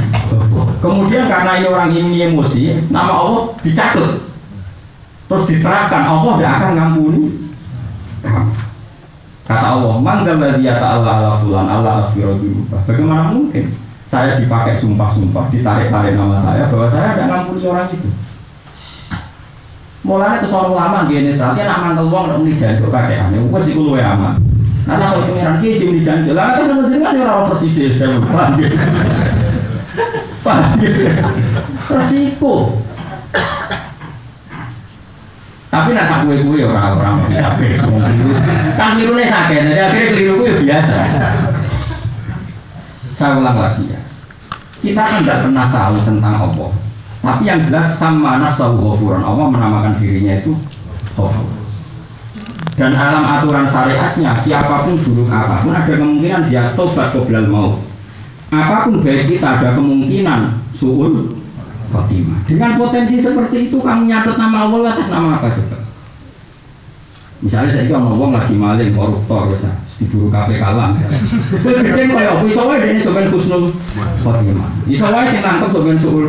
[0.80, 4.24] Kemudian karena ini orang ini emosi Nama Allah dicatut
[5.28, 7.24] Terus diterapkan Allah tidak akan ngampuni.
[9.48, 13.72] Kata Allah Manggal dia ta'ala ala fulan ala afirudurubah Bagaimana mungkin
[14.04, 18.10] Saya dipakai sumpah-sumpah Ditarik-tarik nama saya Bahwa saya tidak ngampuni orang itu?
[20.04, 23.80] Mulanya ke seorang ulama Gini, ternyata nak mantel uang Ini jatuh kakek aneh Wes itu
[23.80, 24.36] luwe aman.
[24.88, 28.08] Nah, kalau pengiran kiai jadi janji, lah kan sama dengan orang persis ya,
[30.40, 31.12] paham gitu, gitu,
[31.92, 32.80] resiko.
[35.78, 38.34] Tapi nak sak kue kue orang-orang bisa besok keliru,
[38.74, 40.96] kan keliru nih sakit, jadi akhirnya keliru kue biasa.
[43.14, 44.00] Saya ulang lagi ya,
[44.82, 46.70] kita kan tidak pernah tahu tentang Allah,
[47.22, 50.58] tapi yang jelas sama nafsu ghafuran Allah menamakan dirinya itu
[51.14, 51.46] ghafur.
[52.74, 57.70] Dan alam aturan syariatnya siapa pun buruk apa pun ada kemungkinan dia tobat qoblal mau
[58.54, 61.37] apa pun baik kita ada kemungkinan suul
[61.88, 65.78] khotimah dengan potensi seperti itu kamu nyatet nama Allah atas nama apa coba?
[67.38, 70.90] Misalnya saya juga ngomong lagi maling koruptor bisa diburu KPK lah
[71.62, 72.42] gede kayak apa?
[72.46, 73.64] Iso wae dene sampean husnul
[74.22, 76.26] khotimah iso wae sing nangkep sampean suul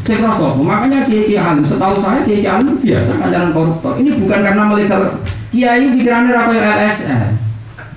[0.00, 3.92] saya makanya kiai kiai alim setahu saya kiai kiai alim biasa kan koruptor.
[4.00, 5.02] Ini bukan karena melegal
[5.50, 7.39] Kiai pikirannya apa LSM.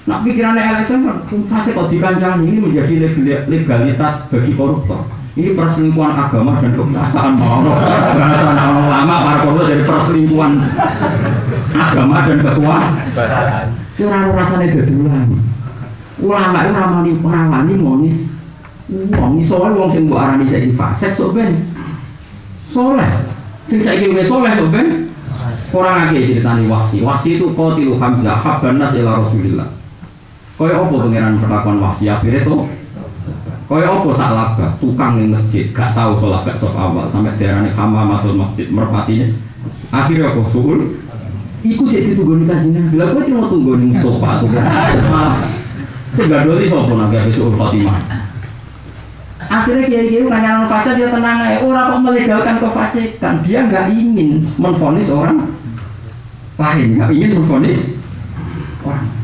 [0.03, 1.07] Nak pikirannya LSM
[1.47, 3.07] fase kok dikancani ini menjadi
[3.47, 5.07] legalitas bagi koruptor.
[5.33, 10.59] Ini perselingkuhan agama dan kekuasaan bahasa orang lama para koruptor jadi perselingkuhan
[11.71, 13.65] agama dan kekuasaan.
[13.95, 15.27] Itu orang rasanya gedulan.
[16.19, 18.19] Ulama itu ramani ramani monis.
[18.91, 21.63] Wong wae wong sing mbok arani saiki fasik sok ben.
[22.67, 23.11] Soleh.
[23.71, 24.87] Sing saiki wis soleh sok ben
[25.73, 27.01] Orang lagi ceritani wasi.
[27.01, 29.83] Wasi itu kau tilu Hamzah habban ila Rasulillah.
[30.53, 32.69] Kau apa pangeran perlakuan wasi akhirnya tuh
[33.65, 35.73] Kau apa saklaba tukang yang masjid?
[35.73, 39.33] Gak tahu sholat gak awal sampai daerahnya matul masjid merpatinya.
[39.89, 40.41] Akhirnya apa?
[40.45, 41.01] Suul
[41.63, 44.51] Iku jadi tunggu nih kajian bila gue cuma tunggu nih sofa tuh
[45.07, 45.39] malah.
[46.11, 48.03] Segadoli sopo nanti habis suul Fatimah?
[49.47, 54.43] Akhirnya kiai kiai kanyaran fase dia tenang aja orang kok melegalkan kefasikan dia nggak ingin
[54.59, 55.39] menfonis orang
[56.59, 57.79] lain nggak ingin memfonis
[58.83, 59.22] orang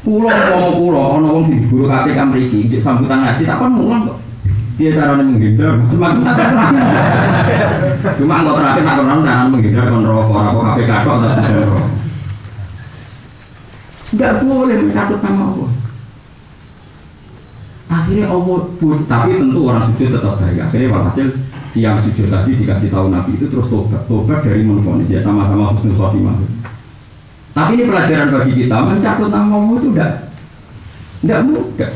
[0.00, 4.16] pulau mau pulau ono wong sing guru KPK mriki sambutan ngaji tak kon mulang kok.
[4.80, 6.40] Dia caranya menghindar cuma nggak
[8.56, 11.84] terakhir tak kenal cara menghindar kon rokok rokok KPK kok tak bisa rokok.
[14.10, 15.70] Nggak boleh mencatut nama Allah.
[17.90, 18.60] Akhirnya Allah
[19.04, 20.64] tapi tentu orang sujud tetap baik.
[20.64, 21.26] Akhirnya walhasil
[21.74, 24.08] siang sujud tadi dikasih tahu Nabi itu terus tobat.
[24.08, 26.40] Tobat dari menfonis ya sama-sama husnul khotimah
[27.50, 30.12] tapi ini pelajaran bagi kita mencatut nama Allah itu tidak
[31.20, 31.92] tidak mudah.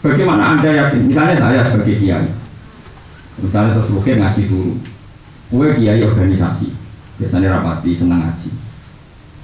[0.00, 1.02] Bagaimana anda yakin?
[1.06, 2.30] Misalnya saya sebagai kiai.
[3.36, 4.72] Misalnya terus mungkin ngasih guru.
[5.52, 6.74] Gue kiai organisasi
[7.20, 8.50] biasanya rapati senang ngaji.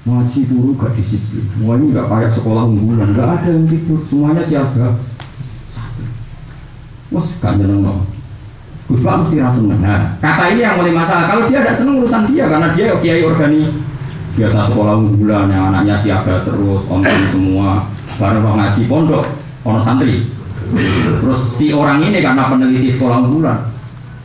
[0.03, 1.45] Ngaji dulu gak disiplin.
[1.55, 3.13] Semuanya nggak kayak sekolah unggulan.
[3.13, 4.01] Nggak ada yang tidur.
[4.09, 4.99] Semuanya siaga.
[7.13, 7.85] Mus gak nyeneng
[8.83, 9.79] Pak mesti rasa seneng.
[9.79, 11.25] Nah, kata ini yang mulai masalah.
[11.25, 12.45] Kalau dia tidak seneng urusan dia.
[12.51, 13.92] Karena dia kiai organi
[14.33, 17.89] biasa sekolah unggulan yang anaknya siaga terus online semua.
[18.17, 19.25] Bareng orang ngaji pondok
[19.65, 20.29] ono santri.
[21.21, 23.73] Terus si orang ini karena peneliti sekolah unggulan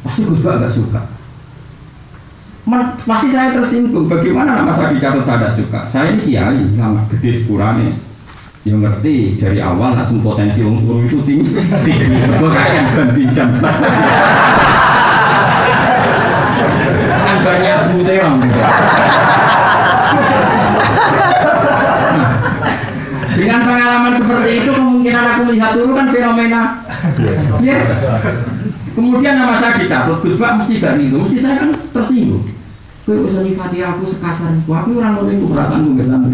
[0.08, 1.00] pasti Gus gak suka.
[3.04, 5.80] Pasti saya tersinggung bagaimana nama saya dicatat saya tidak suka?
[5.88, 7.88] Saya ini kiai lama gede sepurane.
[8.66, 11.56] Yang ngerti dari awal langsung potensi turu itu tinggi.
[11.88, 12.16] Tinggi.
[12.36, 13.24] Gue kayak ganti
[24.08, 26.62] pandangan seperti itu kemungkinan aku melihat dulu kan fenomena
[28.98, 32.42] Kemudian nama saya dicabut, Gus Pak mesti gak minum, mesti saya kan tersinggung.
[33.06, 36.26] Kau usah nyifati aku sekasar itu, aku orang lain perasaan gue bersama.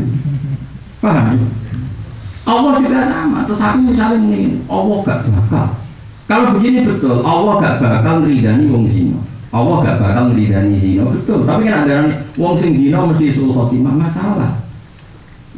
[1.05, 1.49] Paham ya?
[2.49, 5.67] Allah juga sama, terus aku misalnya mendingin, Allah gak bakal.
[6.25, 9.21] Kalau begini betul, Allah gak bakal ridani wong zino.
[9.53, 11.45] Allah gak bakal ridani zino, betul.
[11.45, 14.64] Tapi kan ada wong sing zino mesti sulh khotimah masalah.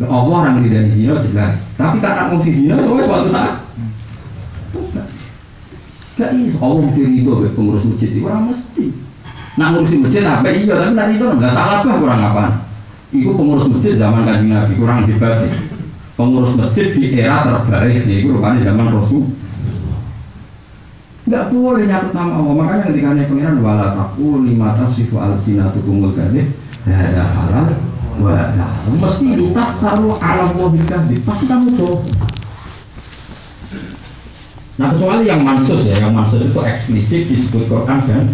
[0.05, 3.67] Allah orang ngeridani zina jelas tapi karena sing zina suatu saat
[6.17, 8.89] Gak iya, Allah mesti ridho ke pengurus masjid itu orang mesti.
[9.61, 12.45] Nak ngurusin masjid apa iya, tapi nak itu nggak salah bah kurang apa.
[13.13, 15.45] Iku pengurus masjid zaman kanjeng Nabi kurang hebat.
[16.17, 19.29] Pengurus masjid di era terbaik ya, itu rupanya zaman Rasul.
[21.29, 25.85] Gak boleh nyatut nama Allah, makanya ketika nih pengiran wala taku lima tasifu al sinatu
[25.85, 26.49] kumul kadeh,
[26.89, 27.67] ada halal,
[28.21, 32.01] wala mesti tak taruh alam wabikah, pasti kamu tuh.
[34.77, 38.25] Nah kecuali yang mansus ya, yang mansus itu eksplisit disebut Quran dan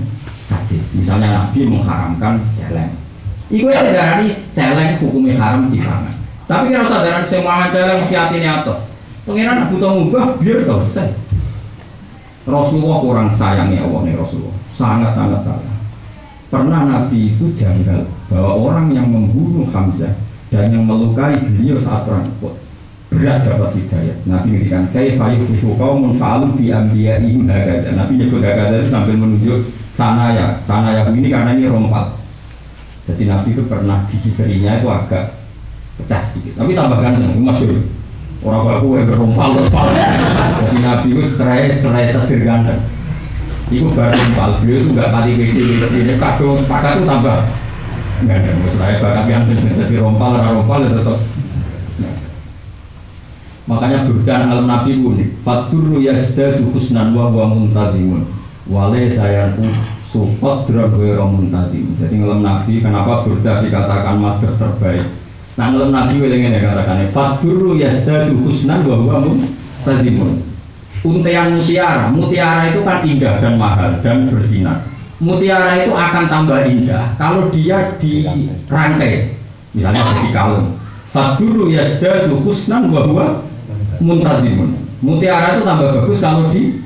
[0.50, 0.98] hadis.
[0.98, 2.98] Misalnya Nabi mengharamkan celeng.
[3.46, 6.14] Iku ya dari celeng hukumnya haram dipangan.
[6.50, 8.78] Tapi kalau sadaran saya mangan celeng hati ini atas.
[9.22, 11.14] Pengiran butuh ngubah biar selesai.
[12.42, 14.58] Rasulullah kurang sayangnya Allah nih Rasulullah.
[14.74, 15.71] Sangat-sangat sayang.
[16.52, 20.12] Pernah Nabi itu janggal bahwa orang yang membunuh Hamzah
[20.52, 22.60] dan yang melukai beliau saat perang Uhud
[23.08, 24.16] berat dapat hidayah.
[24.28, 27.96] Nabi ngendikan kaifa yufihu qaumun fa'alu bi anbiya'ihim hakada.
[27.96, 32.16] Nabi nyebut itu sambil menunjuk sana ya, sana ya ini karena ini rompal.
[33.08, 35.32] Jadi Nabi itu pernah gigi serinya itu agak
[36.00, 36.60] pecah sedikit.
[36.60, 37.80] Tapi tambah ganteng, masyur.
[38.42, 39.86] Orang kalau kue berompal rompal.
[40.68, 42.40] Jadi Nabi itu kerai kerai tegir
[43.72, 44.50] Itu baru rompal.
[44.60, 45.62] Beliau itu nggak kali pede
[45.96, 47.38] ini kado sepakat itu tambah.
[48.22, 48.58] Ganteng.
[48.76, 51.18] Saya bakat ganteng jadi rompal, rompal itu tetap
[53.62, 58.26] Makanya berdan alam Nabi pun Fatur yasdadu husnan wa wa muntadimun
[58.66, 65.06] Wale saya drone wa muntadim Jadi ngelam Nabi kenapa berdah dikatakan madrah terbaik?
[65.54, 70.51] Nah ngelam Nabi welengnya katakan Fatur yasdadu husnan wa wa muntadimun
[71.02, 74.86] Untian mutiara, mutiara itu kan indah dan mahal dan bersinar.
[75.18, 79.34] Mutiara itu akan tambah indah kalau dia dirangkai.
[79.74, 80.78] Misalnya jadi kalung.
[81.10, 83.26] Faduru yasdadu husnan wa huwa
[83.98, 84.78] muntadimun.
[85.02, 86.78] Mutiara itu tambah bagus kalau di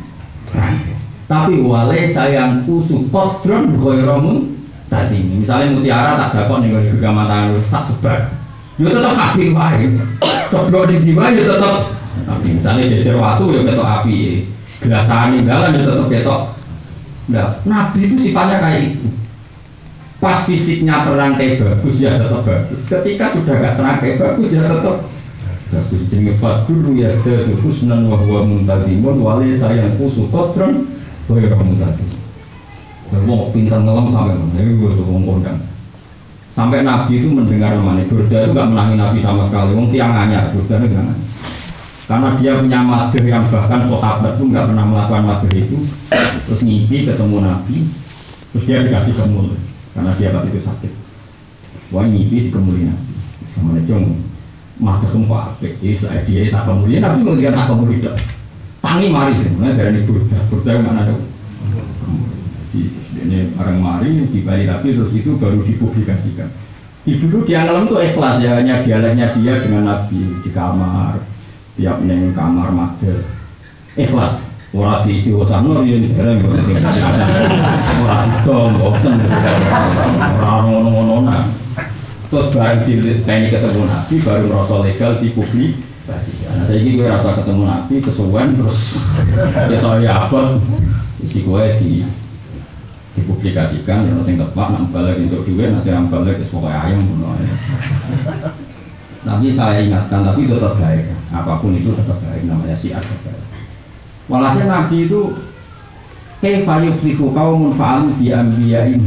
[1.26, 7.84] tapi wale sayang usu kodron goyromun tadi misalnya mutiara tak dapat nih gegama tangan tak
[7.84, 8.20] sebar.
[8.80, 9.92] Yo tetap api wae.
[10.48, 11.74] Kodro di bawah yo tetap
[12.24, 14.48] tapi misalnya jejer waktu yo ketok api
[14.80, 16.42] gelasan dalam yo tetap ketok.
[17.34, 19.06] Nah nabi itu sifatnya kayak itu.
[20.16, 22.80] Pas fisiknya terangkai bagus ya tetap bagus.
[22.88, 24.96] Ketika sudah gak terangkai bagus ya tetap
[25.66, 26.02] Bagus.
[26.06, 30.86] Jenenge fadur ya sedatu husnan wa huwa muntadimun wali sayang kusu kodron
[31.26, 32.06] Bayar muntadi
[33.10, 35.58] Dan mau pintar ngelam sampai Ini gue suka kondang
[36.54, 38.06] Sampai Nabi itu mendengar namanya.
[38.08, 39.76] Burda itu gak menangi Nabi sama sekali.
[39.76, 41.04] Wong tiang anyar Burda itu gak
[42.06, 45.78] Karena dia punya mader yang bahkan sahabat pun gak pernah melakukan mader itu
[46.46, 47.76] Terus ngipi ketemu Nabi
[48.54, 49.58] Terus dia dikasih kemul
[49.90, 50.92] Karena dia pasti itu sakit.
[51.90, 53.12] Wah ngipi dikemuli Nabi.
[53.50, 54.04] Sama Necong
[54.76, 55.80] mata sumpah apik?
[55.80, 58.12] Jadi saya dia tak kemudian tapi mau dia tak kemudian
[58.84, 60.06] tangi mari sebenarnya dari ini
[60.52, 61.14] burda mana ada
[63.16, 66.52] ini orang mari di Bali tapi terus itu baru dipublikasikan.
[67.08, 68.60] Di dulu dia ngelam tuh ikhlas ya.
[68.60, 71.35] Hanya dialeknya dia dengan Nabi di kamar
[71.76, 73.22] tiap neng kamar mader
[73.94, 74.46] ikhlas
[74.76, 79.24] Orang di istiwa sana ya di dalam orang dong bosan
[80.36, 81.32] orang ngono-ngono
[82.28, 85.80] terus bareng di ini ketemu Nabi baru merasa legal di publik.
[86.06, 86.20] Nah,
[86.68, 89.00] saya ini rasa ketemu Nabi kesuwen terus.
[89.70, 90.60] Ya tau ya apa?
[91.24, 92.04] Isi gue di
[93.16, 97.00] dipublikasikan yang sing tepat nak balik untuk duit nanti balik ke pokoknya ayam
[99.26, 101.10] tapi saya ingatkan tapi tetap baik.
[101.34, 103.42] Apa pun itu tetap baik namanya siar terbaik
[104.30, 105.20] walhasil Nabi itu
[106.42, 109.06] kaifa yuflihu qaumun fa'alu bi anbiya'in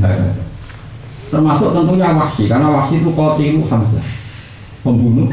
[1.30, 4.06] termasuk tentunya Wahsy karena Wahsy itu itu Hamzah
[4.84, 5.32] pembunuh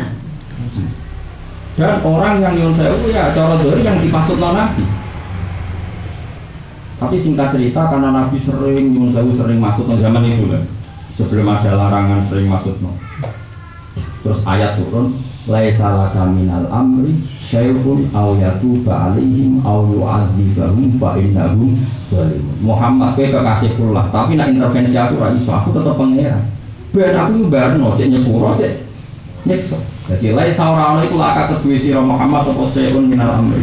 [1.77, 4.81] dan orang yang Yun Sewu ya cara dari yang dipasut Nabi.
[6.97, 10.65] Tapi singkat cerita karena Nabi sering Yun Sewu sering masuk no zaman itu lah
[11.13, 12.81] sebelum ada larangan sering masuk
[14.27, 15.15] terus ayat turun
[15.47, 21.79] laisa laka minal amri syai'un aw yatuba alaihim aw yu'adzibahum fa innahum
[22.11, 26.43] zalimun Muhammad kowe kekasih kula tapi nak intervensi aku ra iso aku tetep pangeran
[26.91, 28.83] ben aku barno cek nyepuro cek
[29.47, 29.79] nyiksa
[30.11, 33.63] jadi laisa ora ana iku laka kedue sira Muhammad apa syai'un minal amri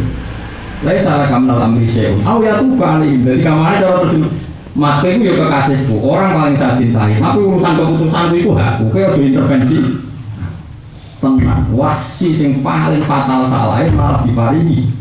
[0.84, 2.20] Lai salah kamu dalam amri syai'un.
[2.28, 3.24] Au ya tuh balik.
[3.24, 4.32] Jadi kemarin cara terjemah
[4.74, 7.14] Maka itu ya kekasihku, orang paling saya cintai.
[7.22, 9.78] Tapi urusan keputusanku itu hakku, udah intervensi.
[11.24, 14.92] Tenang, wahsi sing paling fatal salah malah diparingi.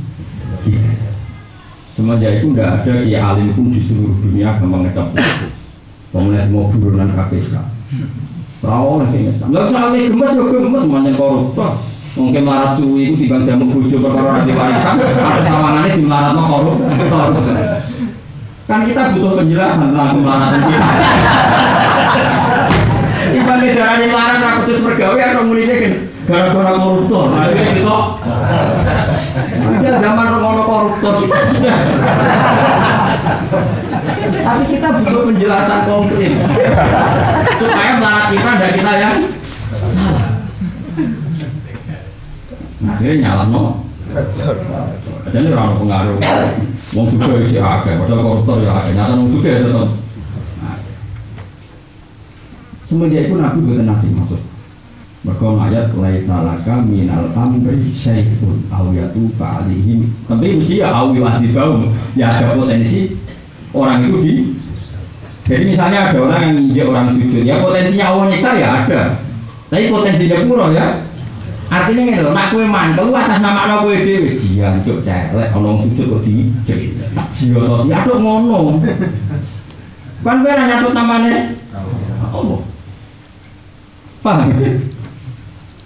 [1.92, 5.12] Semenjak itu tidak ada kiai alim pun di seluruh dunia yang mengecap.
[6.16, 7.54] Pemenang mau buronan KPK.
[8.64, 9.48] Lagi ngecap.
[9.52, 11.84] Nggak usah lagi gemes, ya gemes, semuanya koruptor.
[12.16, 16.42] Mungkin melarat suwi itu tiba jamu bujo perkara nanti warisan, ada tawangannya di melarat no
[16.48, 17.28] koruptor.
[18.64, 20.88] Kan kita butuh penjelasan tentang kemelaratan kita.
[23.34, 27.26] Iban negaranya melarat ra putus mergawe ya muline kan gara-gara koruptor.
[27.36, 27.98] Nah, ini gitu.
[29.64, 31.78] Ada zaman ngono koruptor kita sudah.
[34.44, 36.34] Tapi kita butuh penjelasan konkret
[37.60, 39.16] supaya melarat kita ada kita yang
[39.94, 40.30] salah.
[42.84, 43.64] Akhirnya nyala no.
[45.32, 46.20] Jadi orang pengaruh.
[46.94, 48.92] Wong juga itu akeh, padahal koruptor ya akeh.
[48.94, 49.90] Nyata wong juga ya tetap.
[52.86, 54.53] Semenjak itu Nabi bukan Nabi maksud.
[55.24, 59.64] Mereka ayat laisa laka minal amri syai'un aw yatufa.
[60.28, 61.96] Tapi mesti ya aw yu'adzibahum.
[62.20, 63.16] Ya ada potensi
[63.72, 64.34] orang itu di
[65.44, 69.02] jadi misalnya ada orang yang nginjek orang sujud, ya potensinya Allah nyiksa ya ada.
[69.68, 70.88] Tapi potensinya pura ya.
[71.68, 74.40] Artinya gitu, nak kue mantel atas nama nama kue dewi.
[74.40, 76.54] Jian cuk celek, orang sujud kok di
[77.12, 77.92] tak siotos.
[77.92, 78.80] Ya aduh ngono.
[80.24, 81.60] Kan kue nanya tuh namanya
[82.32, 82.60] Allah.
[84.24, 84.48] Paham?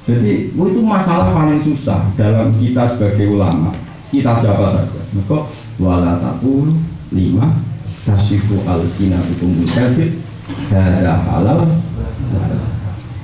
[0.07, 3.75] Jadi itu masalah paling susah dalam kita sebagai ulama.
[4.07, 5.03] Kita siapa saja.
[5.11, 5.51] Maka
[5.83, 6.71] wala takul
[7.11, 7.59] lima
[8.07, 10.23] tasifu al sinatukum musyafid
[10.71, 11.67] Dada halal.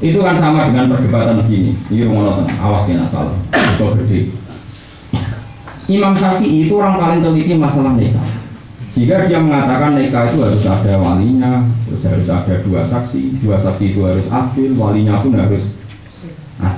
[0.03, 1.79] Itu kan sama dengan perdebatan begini.
[1.87, 4.19] Ini rumah awas ya salah Itu gede.
[5.87, 8.27] Imam Syafi'i itu orang paling teliti masalah nikah.
[8.95, 13.91] Jika dia mengatakan nikah itu harus ada walinya, terus harus ada dua saksi, dua saksi
[13.91, 15.75] itu harus adil, walinya pun harus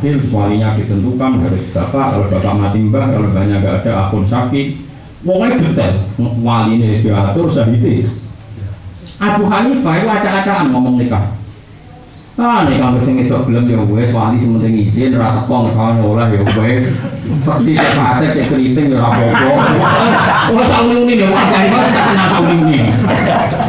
[0.02, 4.82] terus walinya ditentukan harus bapak, kalau bapak mati mbah, kalau banyak nggak ada akun sakit,
[5.26, 5.94] pokoknya detail,
[6.42, 8.06] wali ini diatur sahidi.
[9.16, 11.36] Abu Hanifah itu acak-acakan ngomong nikah.
[12.36, 16.36] Ah, nih kalau sing itu belum ya wes wali sementing izin rata kong soalnya oleh
[16.36, 17.00] ya wes.
[17.40, 19.56] Seperti cek pasek cek keriting ya rapopo.
[20.52, 22.92] Oh saung ini ya wah jadi mas tak kenal saung ini.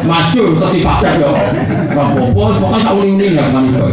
[0.03, 1.31] Masyur seperti pasek ya
[1.95, 2.59] rapopo.
[2.59, 3.87] Pokoknya saung ini ya kan itu.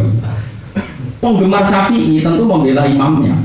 [1.23, 3.39] Penggemar Syafi'i tentu membela imamnya.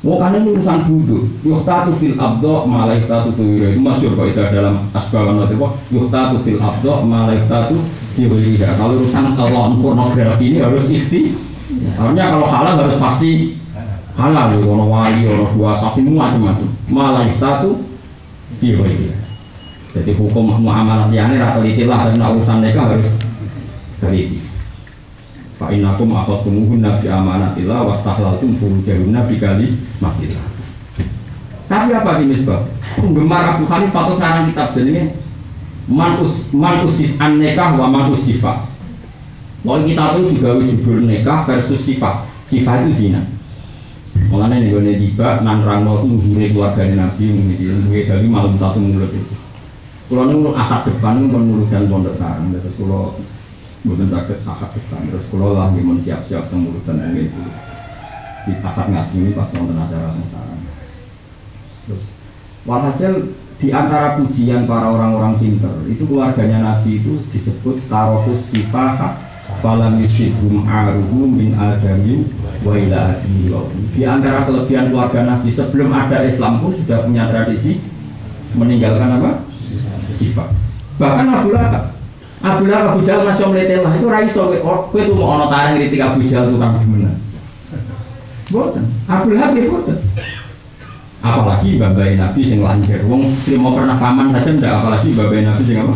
[0.00, 1.26] Karena ini urusan duduk.
[1.42, 5.72] Yuhtatu fil abdo malaikatu fil itu masyur kok itu dalam asbawan nanti kok.
[5.90, 7.74] Yuhtatu fil abdo malaikatu
[8.14, 8.30] fil
[8.62, 11.34] Kalau urusan kelon pornografi ini harus ikhti.
[11.98, 13.58] Artinya kalau halal harus pasti
[14.14, 14.58] halal ya.
[14.62, 16.70] Ono wali, ono dua sapi macam-macam.
[16.86, 17.82] Malaikatu
[18.62, 18.78] fil
[19.90, 23.10] Jadi hukum muamalah yang ini rata lah karena urusan mereka harus
[23.98, 24.45] teliti.
[25.56, 29.72] Fa innakum akhadtumuhunna bi amanatillah wastahlaltum furujahunna bi kali
[30.04, 30.46] matillah.
[31.66, 32.60] Tapi apa ini sebab?
[33.00, 35.16] Penggemar Abu Hanifah atau sarang kitab ini
[35.88, 38.12] man us man usif an nikah wa man
[39.82, 42.28] kita itu juga judul nikah versus sifat.
[42.46, 43.24] Sifat itu zina.
[44.30, 49.34] Mengenai nih gue tiba nan rangno luhure keluarga Nabi luhure dari malam satu mulut itu.
[50.06, 51.26] Kalau nunggu akad depan
[51.66, 53.18] dan pondok sarang, terus kalau
[53.86, 57.42] bukan sakit akad depan terus kalau lah gimana siap-siap dan ini itu.
[58.46, 60.60] Di akad ngaji ini pas nonton acara sekarang
[61.86, 62.04] terus
[62.66, 63.12] walhasil
[63.56, 69.16] di antara pujian para orang-orang pinter itu keluarganya Nabi itu disebut tarokus sifah
[69.64, 72.26] falam yushidhum aruhu min adami
[72.60, 73.16] wa ila
[73.94, 77.80] di antara kelebihan keluarga Nabi sebelum ada Islam pun sudah punya tradisi
[78.52, 79.46] meninggalkan apa?
[80.12, 80.52] sifat
[81.00, 81.95] bahkan Abu Lahab
[82.44, 83.92] Abu Lahab Abu Jahal masih omletel lah.
[83.96, 87.10] Itu raiso kowe tuh mau ono tarang kritik Abu Jahal tukang gimana
[88.52, 88.84] Boten.
[89.08, 89.98] Abu Lahab ya boten?
[91.24, 93.02] Apalagi babai Nabi sing lanjir.
[93.08, 93.24] Wong
[93.58, 95.94] mau pernah paman saja ndak apalagi babai Nabi sing apa?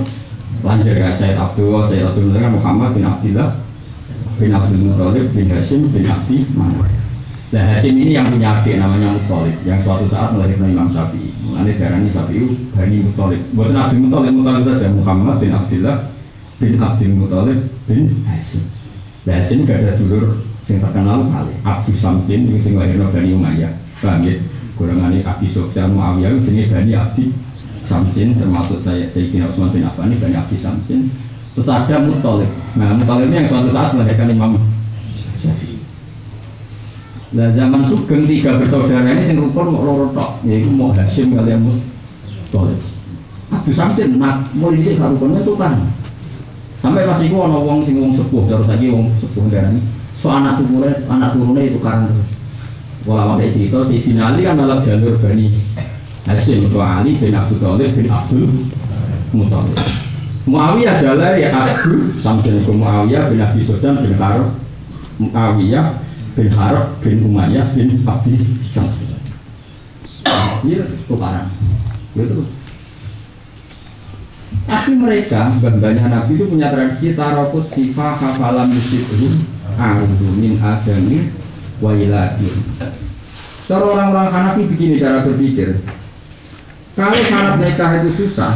[0.65, 0.95] Lanjir.
[0.97, 3.61] Ya Sayyid Abdul Sayyid Abdul Muhammad bin Abdullah
[4.41, 6.09] bin Abdul Muthalib bin Hashim bin
[6.57, 6.89] Manaf.
[7.51, 11.31] Nah Hashim ini yang punya adik namanya Muthalib yang suatu saat melahirkan Imam Syafi'i.
[11.45, 13.43] Mulanya darah ini Syafi'i Bani Muthalib.
[13.55, 15.97] Bukan Abdi Muthalib, Muthalib saja Muhammad bin Abdullah
[16.61, 17.59] bin Abdul Muthalib
[17.89, 18.69] bin Hashim.
[19.25, 21.57] Nah, Hashim gak ada dulur sing terkenal kali.
[21.65, 23.73] Abdul Samsin itu sing lahirno Bani Umayyah.
[24.01, 24.37] Paham ya?
[24.81, 27.25] Abi Muawiyah itu Bani Abdi
[27.85, 31.09] Samsin termasuk saya Sayyidina Utsman bin Affan Bani Abdi Samsin.
[31.57, 32.49] Terus ada Muthalib.
[32.77, 34.57] Nah, Muthalib ini yang suatu saat melahirkan Imam.
[37.31, 41.63] Nah zaman Sugeng tiga bersaudara ini sing rukun mau loro tok, yaitu mau Hashim kalian
[42.51, 42.75] Toleh.
[43.55, 45.79] Abdul Samsin nak mulai sih kalau punya tukang.
[46.81, 49.85] Sampai pas iku ana wong sing wong sepuh, terus lagi wong sepuh darani.
[50.17, 52.29] So anak turune anak turune itu karang terus.
[53.05, 55.49] Wala wae cerita si finali kan dalam jalur Bani
[56.29, 58.45] Hasim itu Ali bin Abu Thalib bin Abdul
[59.33, 59.77] Muthalib.
[60.45, 64.57] Muawiyah jalan ya Abu sampai ke Muawiyah bin Abi Sufyan bin Harb
[65.17, 66.01] Muawiyah
[66.37, 68.37] bin Harb bin Umayyah bin Abi
[68.69, 69.09] Syams.
[70.61, 71.49] Iya, tukaran.
[72.13, 72.45] Gitu.
[74.67, 79.47] Tapi mereka, banyak Nabi itu punya tradisi tarokus sifah hafalam musibun
[79.79, 81.31] A'udhu min adami
[81.79, 82.57] wa ilahin
[83.71, 85.79] Cara orang-orang Hanafi begini cara berpikir.
[86.99, 88.53] Kalau syarat nikah itu susah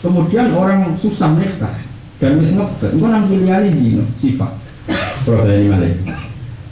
[0.00, 1.76] Kemudian orang susah nikah
[2.18, 4.52] Dan wis ngebet, itu nang pilihan zino, sifat
[5.22, 6.02] Problem ini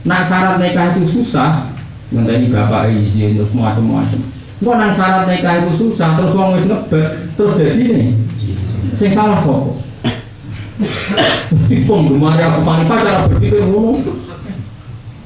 [0.08, 1.70] Nah syarat nikah itu susah
[2.10, 4.20] Ngenteni bapak izin terus macam-macam
[4.56, 8.04] Kok nang syarat nikah itu susah terus wong wis ngebet terus jadi ini
[8.96, 9.86] sing salah sopo
[11.66, 13.96] Tipung gemar aku Hanifah cara berpikir ngono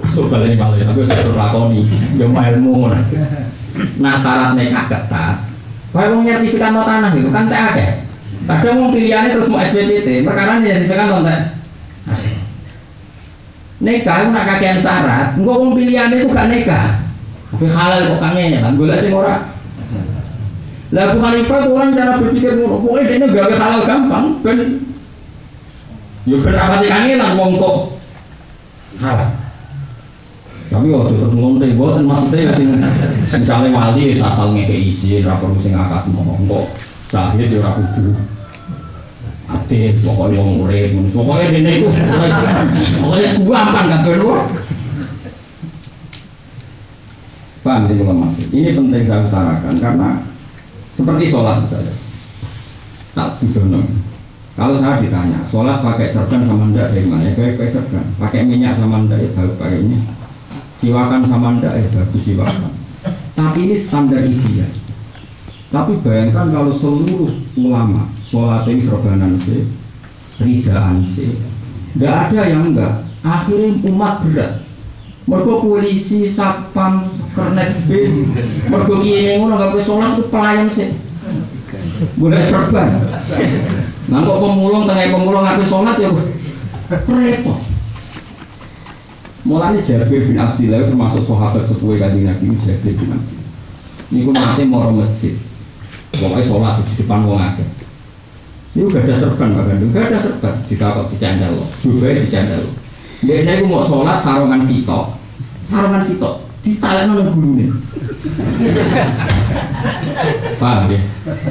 [0.01, 1.81] Coba ini malah tapi udah terlakoni
[2.15, 2.87] Cuma ilmu
[3.99, 5.37] Nah syarat nikah ketat
[5.91, 8.07] Kayak mau nyertifikat no tanah itu kan tak ada.
[8.47, 11.59] Kadang mau pilihannya terus mau SPPT Perkara no tak
[13.81, 15.35] Nikah itu nak kakean syarat.
[15.35, 17.01] Enggak mau pilihannya itu gak nikah.
[17.51, 19.50] Tapi halal kok kangen ya gue sing ora.
[20.91, 24.59] Lah Abu Hanifah itu orang cara berpikir ngono, dia gak halal gampang, ben
[26.27, 27.77] yo ben rapati kangenan wong kok
[28.99, 29.31] halal.
[30.71, 32.75] Tapi waktu terus ngonte buatan maksudnya sing
[33.23, 36.67] misalnya wali asal ngeke izin, ra perlu sing akad ngomong kok
[37.11, 38.15] sahid yo ra kudu
[39.51, 41.91] Ate, pokoknya wong urip, pokoknya dene iku
[43.03, 44.31] pokoknya gampang gak perlu.
[47.61, 48.47] Paham ini kalau masih.
[48.55, 50.09] Ini penting saya utarakan karena
[51.01, 51.95] seperti sholat saja.
[53.17, 53.81] Tak didono.
[54.53, 57.33] Kalau saya ditanya, sholat pakai serban sama ndak dari mana?
[57.33, 58.05] Ya pakai serban.
[58.21, 59.99] Pakai minyak sama ndak ya bagus pakainya.
[60.77, 62.73] Siwakan sama ndak ya bagus siwakan.
[63.33, 64.69] Tapi ini standar ideal.
[65.71, 69.71] Tapi bayangkan kalau seluruh ulama sholat ini serbanan sih,
[70.43, 71.31] ridaan sih,
[71.97, 73.07] nggak ada yang enggak.
[73.21, 74.70] Akhirnya umat berat
[75.31, 78.27] mergo polisi satpam kernet bis.
[78.67, 80.91] Mergo kiye ngono gak bisa sholat itu pelayan sih.
[82.19, 82.91] Boleh serban.
[84.11, 86.11] Kok pemulung tengah pemulung ngaku sholat ya
[86.91, 87.59] repot.
[89.47, 93.49] Mulanya Jabir bin Abdillah termasuk sahabat sepuh kali Nabi Jabir bin Abdillah.
[94.11, 95.39] Ini pun nanti mau masjid.
[96.11, 97.69] Pokoknya sholat di depan wong akeh.
[98.75, 100.55] Ini gak ada serban Pak Gandung, gak ada serban.
[100.67, 102.67] Ditakut dicandal juga dicandal
[103.21, 105.20] dia ini mau sholat sarongan sitok
[105.71, 107.73] sarongan sitok ditalek nang gurune.
[110.61, 111.01] Paham ya?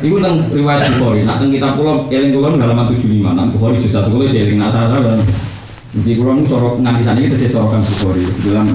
[0.05, 3.95] Iku teng riwayat Bukhari, nak teng kitab kula eling kula halaman 75, nang Bukhari juz
[3.95, 5.19] 1 kula eling nak salah dan
[5.89, 8.21] di kula nu sorok nganti itu saya sorokan Bukhari.
[8.29, 8.67] Kebetulan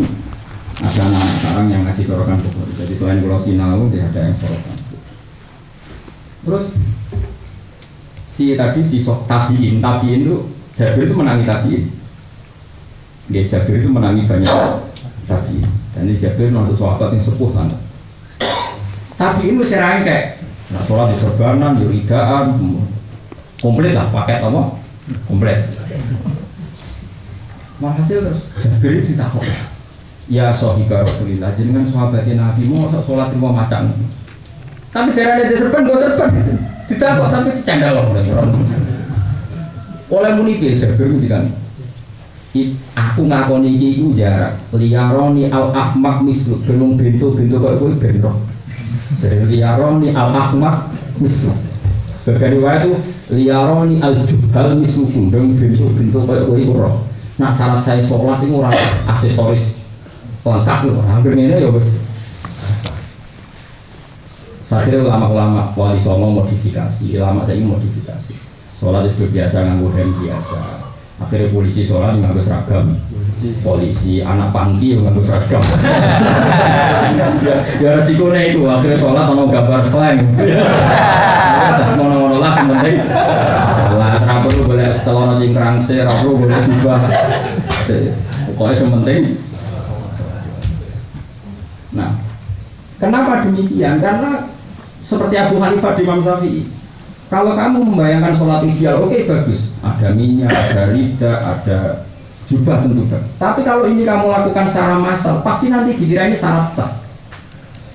[0.82, 2.72] ada anak sekarang yang ngasih sorokan Bukhari.
[2.82, 4.76] Jadi selain kula sinau, dia ada yang sorokan.
[6.44, 6.66] Terus
[8.34, 11.86] si tadi si sok tabiin, tabiin itu Jabir itu menangi tabiin.
[13.30, 14.50] Dia Jabir itu menangi banyak
[15.24, 15.64] tapi
[15.94, 17.76] dan ini Jabir masuk sahabat yang sepuh sana
[19.14, 22.58] tapi ini masih kayak nah sholat di serbanan, yuridaan
[23.62, 24.80] komplit lah paket apa?
[25.28, 25.70] Komplit.
[27.78, 28.44] Walhasil terus.
[28.58, 29.44] Jabir ditakut.
[30.26, 33.92] Ya sohibah Rasulillah kan sahabatnya Nabi mau sholat di rumah macam
[34.94, 36.30] tapi daerah ada serban gue serban
[36.86, 38.62] ditakut tapi oleh orang
[40.06, 41.50] oleh munifil Jabir itu kan
[42.94, 46.62] aku ngakoni iki iku jarak liyaroni al ahmak mislu.
[46.62, 48.38] Belum bintu-bintu kok kowe ben roh
[49.50, 51.50] liyaroni al ahmak mislu.
[52.22, 52.98] Sebagai riwayat itu
[53.34, 55.10] liyaroni al juhal mislu.
[55.10, 56.96] Belum bintu-bintu kok kowe roh
[57.34, 58.78] nah syarat saya sholat itu orang
[59.10, 59.82] aksesoris
[60.46, 62.06] lengkap loh hampir ini ya bos
[64.62, 67.18] saya ulama-ulama wali songo modifikasi.
[67.20, 68.34] Ulama saya modifikasi.
[68.80, 72.98] Sholat itu biasa nganggur biasa akhirnya polisi sholat nggak seragam
[73.62, 75.62] polisi anak panti nggak seragam
[77.46, 80.18] ya, ya resikonya itu akhirnya sholat sama gambar slang
[81.94, 82.96] ngono-ngono lah penting.
[83.94, 86.94] Lah kenapa perlu boleh telur cingkrang sih perlu boleh juga
[88.50, 89.22] pokoknya sementing
[91.94, 92.10] nah
[92.98, 94.02] kenapa demikian?
[94.02, 94.50] Karena
[95.04, 96.73] seperti Abu Hanifah di Imam Syafi'i
[97.34, 99.74] kalau kamu membayangkan sholat ideal, oke okay, bagus.
[99.82, 101.78] Ada minyak, ada rida, ada
[102.46, 103.10] jubah tentu.
[103.42, 107.02] Tapi kalau ini kamu lakukan secara massal, pasti nanti dikira ini syarat sah.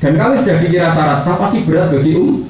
[0.03, 2.43] Dan kalau sudah dikira syarat sah, pasti berat bagi um,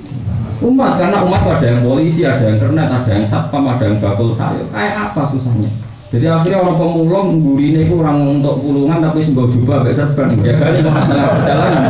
[0.60, 4.36] Umat karena umat ada yang polisi, ada yang kernet, ada yang satpam, ada yang bakul
[4.36, 4.68] sayur.
[4.76, 5.72] Kayak apa susahnya?
[6.10, 10.74] Jadi akhirnya orang pemulung gurine itu orang untuk pulungan tapi sungguh jubah gak serban jaga
[10.74, 11.84] ini orang tengah perjalanan.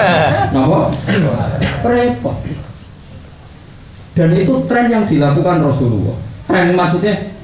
[0.54, 0.78] Kenapa?
[1.84, 2.36] Repot.
[4.16, 6.16] Dan itu tren yang dilakukan Rasulullah.
[6.48, 7.36] Tren maksudnya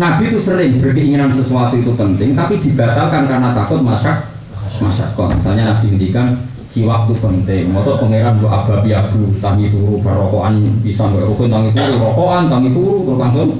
[0.00, 4.28] Nabi itu sering berkeinginan sesuatu itu penting tapi dibatalkan karena takut masak
[4.76, 6.36] masak Misalnya Nabi ngendikan
[6.68, 7.68] si waktu penting.
[7.72, 12.70] Maksud pangeran bu ababi abu tangi turu barokokan bisa nggak rukun tangi turu rokokan tangi
[12.72, 13.50] turu terus langsung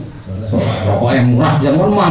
[0.86, 2.10] rokok yang murah yang normal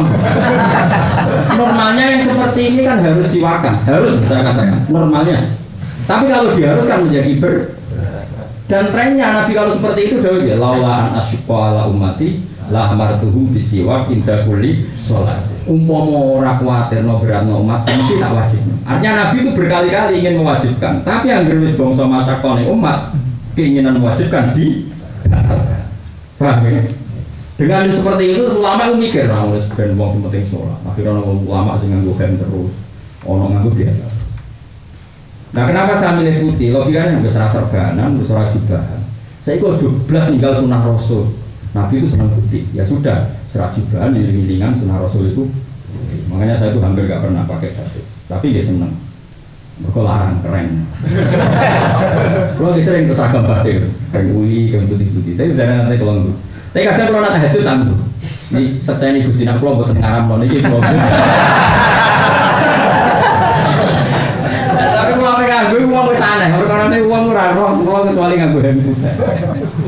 [1.56, 5.56] normalnya yang seperti ini kan harus siwakan harus saya katakan normalnya
[6.04, 7.54] tapi kalau diharuskan menjadi ber
[8.66, 14.10] dan trennya Nabi kalau seperti itu dahulu ya laulaan asyqa ala ummati la amartuhum bisiwak
[14.10, 15.38] indah kuli sholat
[15.70, 20.34] umpama ora kuatir no berat no umat mesti tak wajib artinya Nabi itu berkali-kali ingin
[20.42, 23.14] mewajibkan tapi yang gerwis bangsa masakone umat
[23.54, 24.90] keinginan mewajibkan di
[26.36, 26.84] paham ya?
[27.56, 30.76] Dengan seperti itu ulama itu mikir nah wis ben penting sholat.
[30.84, 32.74] Akhirnya ulama sing nganggo terus,
[33.24, 34.15] ono nganggo biasa.
[35.56, 36.68] Nah kenapa saya milih putih?
[36.76, 39.00] Logikanya nggak serasa serbanan, nggak serasa jubahan.
[39.40, 41.32] Saya kok jublas tinggal sunnah rasul.
[41.72, 42.68] Nabi itu senang putih.
[42.76, 45.48] Ya sudah, serah jubahan, iling-ilingan sunnah rasul itu.
[46.28, 48.04] Makanya saya itu hampir nggak pernah pakai batik.
[48.28, 48.92] Tapi dia senang.
[49.80, 50.84] Mereka larang keren.
[52.60, 55.40] Kalau sering kesagam batik, kayak UI, kayak putih-putih.
[55.40, 56.14] Tapi jangan nanti kalau
[56.76, 57.98] tapi kadang kalau nak tahajud tangguh.
[58.52, 60.84] Ini selesai nih gusti nak pulau buat ngaram ini pulau.
[64.76, 66.20] Tapi kalau apa nganggu uang wis
[66.90, 69.00] ini uang murah roh pulau kecuali nganggu handphone.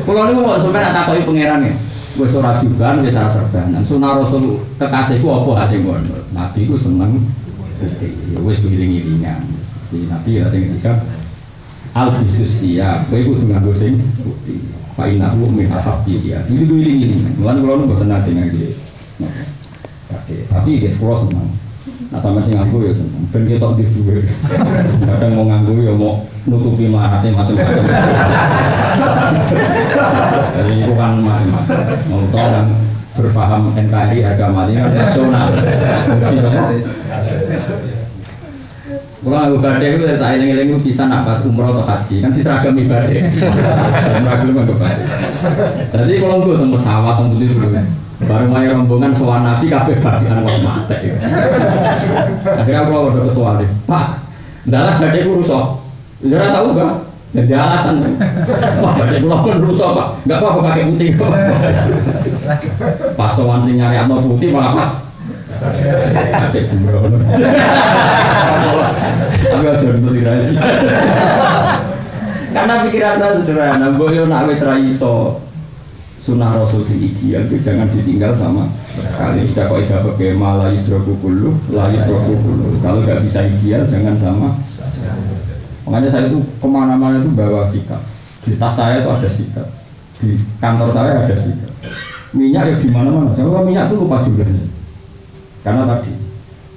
[0.03, 1.73] Pulau ini mau sampai nak takoi pangeran ya.
[2.19, 3.79] Gue surat juga, gue salah serbanan.
[3.85, 5.97] Sunnah Rasul kekasihku apa hati gue?
[6.35, 7.31] Nabi ku seneng.
[8.35, 9.47] Ya wis giling-gilingan.
[9.87, 10.99] Jadi Nabi ya tinggal
[11.95, 13.07] al bisusia.
[13.07, 14.03] Gue kudu nganggo sing.
[14.99, 15.71] Pak Inahu min
[16.03, 16.35] di sih.
[16.35, 17.15] Ini gue ini ini.
[17.39, 18.75] Mulan kalau tenang dengan dia.
[20.51, 21.49] Tapi dia sekolah senang.
[22.09, 23.23] Nah sama sih nganggu ya senang.
[23.29, 24.25] Ben kita di juga.
[25.05, 27.85] Kadang mau nganggu ya mau nutupi marahnya macam-macam.
[30.57, 31.79] Jadi itu kan macam-macam.
[32.09, 32.65] Mau tahu kan
[33.19, 35.51] berpaham NKRI agama ini kan nasional.
[39.19, 43.27] Kalau aku badai itu tak eling-eling bisa nak pas umroh atau haji kan diseragam ibadah.
[44.23, 45.05] Nggak badai.
[45.91, 47.69] Jadi kalau gue tunggu pesawat tunggu dulu.
[48.19, 50.97] Baru main rombongan soal nabi kafe bagian was mate.
[52.43, 53.69] Akhirnya aku udah ketua deh.
[53.87, 54.05] Pak,
[54.67, 55.65] dalam badai gue rusak.
[56.27, 56.93] Udah tahu gak?
[57.29, 57.95] Jadi alasan
[58.83, 60.07] Wah, badai gue pun rusak pak.
[60.27, 61.09] Gak apa-apa pakai putih.
[63.15, 64.91] Pas soal sing nyari apa putih malah pas
[66.39, 67.19] Adek sembrono.
[69.43, 70.61] Tapi aja rahasia.
[72.49, 75.37] Karena pikiran saya sederhana, boyo nak wis ra iso
[76.29, 79.49] sunah rasul sing ideal itu jangan ditinggal sama sekali.
[79.49, 84.49] Sudah kok tidak pakai malah hidroku kulu layu kulu kalau nggak bisa ideal jangan sama
[85.89, 87.97] makanya saya itu ke mana-mana itu bawa sikap.
[88.45, 89.67] Di tas saya itu ada sikap.
[90.21, 91.73] Di kantor saya ada sikap.
[92.29, 93.33] Minyak ya di mana-mana.
[93.33, 94.69] Saya minyak itu lupa jumlahnya
[95.63, 96.13] karena tadi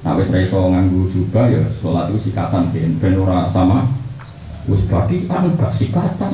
[0.02, 3.86] nah wis iso nganggu juga ya sholat itu sikatan ben ben ora sama
[4.70, 6.32] wis badi kan gak sikatan.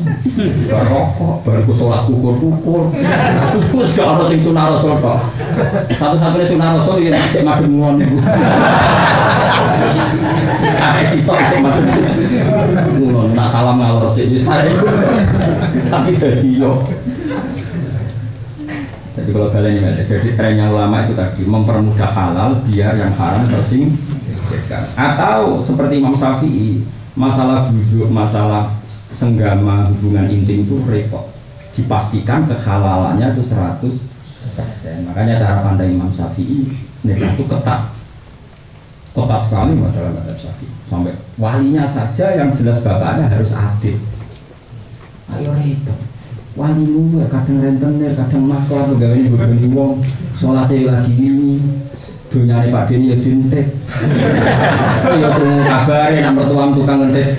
[0.68, 2.93] Rokok baru ku sholat kukur-kukur.
[3.72, 5.20] Wis gak ono sing sunah rasul kok
[5.97, 8.16] satu-satunya sunah rasul ya cek madem ngon iku
[10.68, 11.85] sampai sitok cek madem
[13.09, 16.85] ngon nak salam ngalor sih wis tapi dadi yo.
[19.18, 24.95] Jadi kalau kalian ini jadi trennya ulama itu tadi mempermudah halal biar yang haram tersingkirkan.
[24.95, 26.87] Atau seperti Imam Syafi'i,
[27.19, 28.71] masalah duduk, masalah
[29.11, 31.35] senggama hubungan intim itu repot.
[31.75, 35.11] Dipastikan kehalalannya itu 100%.
[35.11, 36.71] Makanya cara pandang Imam Syafi'i
[37.03, 37.91] nikah itu ketat.
[39.14, 40.71] Ketat sekali dalam mazhab Syafi'i.
[40.87, 43.99] Sampai walinya saja yang jelas bapaknya harus adil.
[45.29, 46.18] Ayo repot
[46.59, 50.03] wali lu ya kadang rentenir kadang masalah pegawai ini begini wong
[50.35, 51.63] sholatnya lagi ini
[52.29, 53.67] dunia ini pak ini ya dintet
[55.23, 57.39] ya tuh kabarin nomor tuang tukang ngedet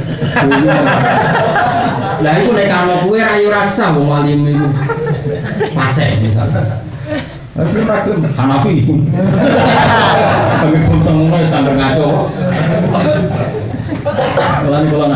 [2.20, 4.68] lah itu nek kalau kue rayu rasa wong wali itu
[5.72, 6.84] pase misalnya.
[7.56, 8.88] Tapi ragam Hanafi
[10.60, 12.28] kami pun semua sampai ngaco.
[14.36, 15.08] Kalau ini kalau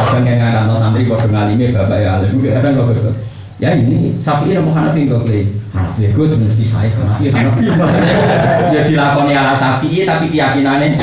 [0.00, 3.14] kadang yang nggak santri kau dengalimi bapak ya alim kadang kau betul
[3.60, 7.64] ya ini sapi mau hanafi kau beli hanafi gue mesti saya hanafi hanafi
[8.72, 10.96] ya dilakoni ala sapi tapi keyakinannya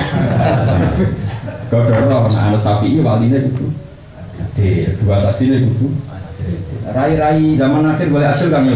[1.70, 3.66] kau dorong nah anak sapi walinya itu
[5.06, 5.90] dua saksi itu
[6.88, 8.76] Rai-rai zaman akhir boleh hasil kan ya.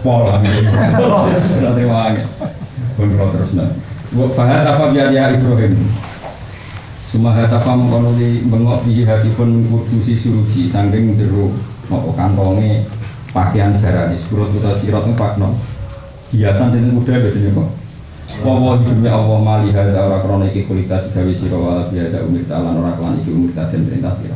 [0.00, 2.24] Pola Tidak terima lagi.
[2.96, 3.68] Kontrol terus nah.
[4.16, 5.76] Wa fahat apa biar ya Ibrahim.
[7.06, 11.54] Suma hatafa mengkono di bengok hati pun kudusi suruji sangking deru
[11.86, 12.82] mau kantonge
[13.30, 15.54] pakaian jarani surut uta sirot pakno
[16.34, 17.68] hiasan sing kuda biasanya kok
[18.42, 22.74] Wawa hidupnya Allah mali hada ora krona iki kulita digawe sira wala biada umir talan
[22.74, 24.34] ora kelan iki umir den perintah sira.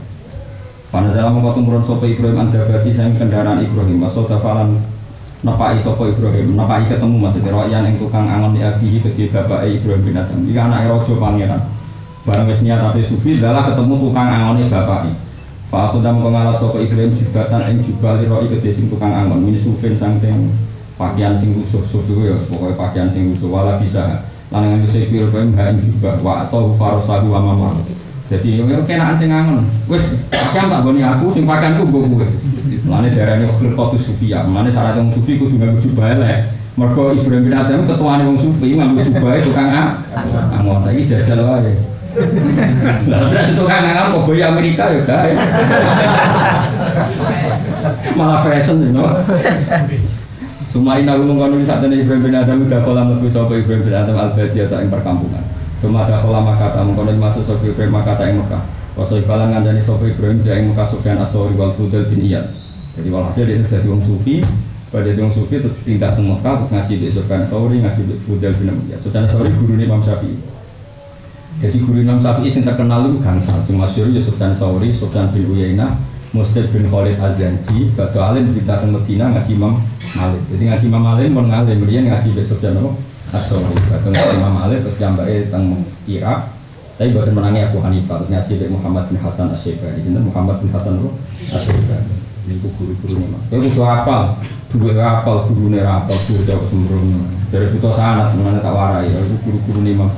[0.94, 3.98] Dalam mengko tumurun sapa Ibrahim andabati sang kendaraan Ibrahim.
[3.98, 4.78] Maksud dafalan
[5.42, 6.54] nepai sapa Ibrahim?
[6.54, 10.38] Nepai ketemu maksudnya royan yang tukang angon di abihi kedhi bapak Ibrahim bin Adam.
[10.46, 11.62] Iki anake raja pangeran
[12.26, 15.12] bareng wis niatake sufi dalah ketemu tukang angone bapake
[15.70, 19.54] Fa aku dam ngalat sapa Ibrahim jubatan ing jubal roi kedhi sing tukang angon min
[19.54, 20.50] sufin saking
[20.98, 24.26] pakaian sing usuh susu ya pokoknya pakaian sing usuh wala bisa.
[24.50, 27.78] Lanang itu saya kira pengen gak juga wa atau farosahu wa mama
[28.26, 29.62] jadi yang kenaan sing angon.
[29.86, 32.28] Wes pakaian tak goni aku sing pakaianku gue gue
[32.90, 36.50] Lane darahnya khilqatu sufia, lane syarat wong sufi kudu nganggo jubah elek.
[36.74, 39.88] Mergo Ibrahim bin Adam ketuane wong sufi nganggo jubah tukang ah.
[40.58, 40.82] Angon.
[40.82, 41.74] Saiki jajal wae.
[43.06, 45.30] Lah beras tukang angon kok boy Amerika ya gawe.
[48.18, 49.06] Malah fashion know.
[50.70, 53.94] Cuma ina gunung kono saat ini Ibrahim bin Adam udah kolam lebih sopo Ibrahim bin
[53.94, 55.42] Adam al atau yang perkampungan.
[55.82, 58.62] Cuma ada kolam makata mengkono masuk sopo Ibrahim makata yang Mekah.
[58.98, 62.46] Wasoi balang ngandani sopo Ibrahim dia yang Mekah Sufyan Asori wal Fudel bin Iyad.
[62.98, 64.42] Jadi walhasil dia jadi wong sufi,
[64.90, 68.14] pada dia wong sufi terus pindah ke Mekah terus ngaji di Sufyan Asori ngaji di
[68.18, 68.98] Fudel bin Iyad.
[69.02, 70.59] Sufyan Asori guru Imam Syafi'i.
[71.59, 73.59] Jadi guru Imam Syafi'i yang terkenal itu gangsal.
[73.66, 75.98] Cuma masyhur ya Sufyan Asori, Sufyan bin Uyainah,
[76.30, 79.82] Muslim bin Khalid Azanji, Batu Alim pindah ke Medina ngaji Imam
[80.14, 80.42] Malik.
[80.55, 82.90] Jadi ngaji Imam Malik mau ngalim, dia ngaji jam apa?
[83.34, 83.74] Asori.
[83.90, 86.55] Batu ngaji Imam Malik terus jambake tentang Irak.
[87.01, 90.05] Tapi bukan menangi Abu Hanifah, terus ngaji Bek Muhammad bin Hasan Asyibani.
[90.05, 91.11] Jadi Muhammad bin Hasan apa?
[91.57, 92.14] Asyibani.
[92.48, 93.42] Ini guru-guru nih mah.
[93.53, 94.22] Ya kudu apal,
[94.72, 97.20] dua apal, guru nih apal, dua jauh sembrono.
[97.53, 99.12] Dari butuh sanat, mana tak warai.
[99.12, 100.09] Ya guru-guru nih mah.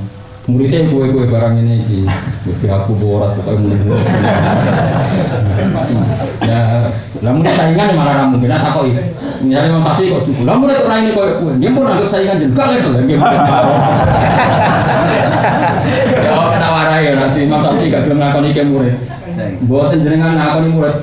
[0.43, 1.99] Muridnya kue kue barang ini di,
[2.43, 4.03] di aku boras pokoknya mulai
[6.43, 6.91] Ya,
[7.23, 8.91] namun saingan malah ramu kita tak koi.
[9.39, 10.43] Misalnya memang pasti kok cukup.
[10.43, 13.13] Namun itu orang ini koi kue, dia pun anggap saingan jadi gak itu lagi.
[16.23, 18.95] Ya, kata warai ya nanti mas Safi gak belum ngakoni ke murid.
[19.63, 20.95] Buat jenengan ngakoni murid,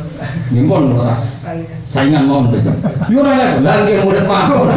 [0.53, 1.49] dia pun ras
[1.89, 2.77] saingan mau betul.
[3.09, 4.69] Yo ora lagi murid mau.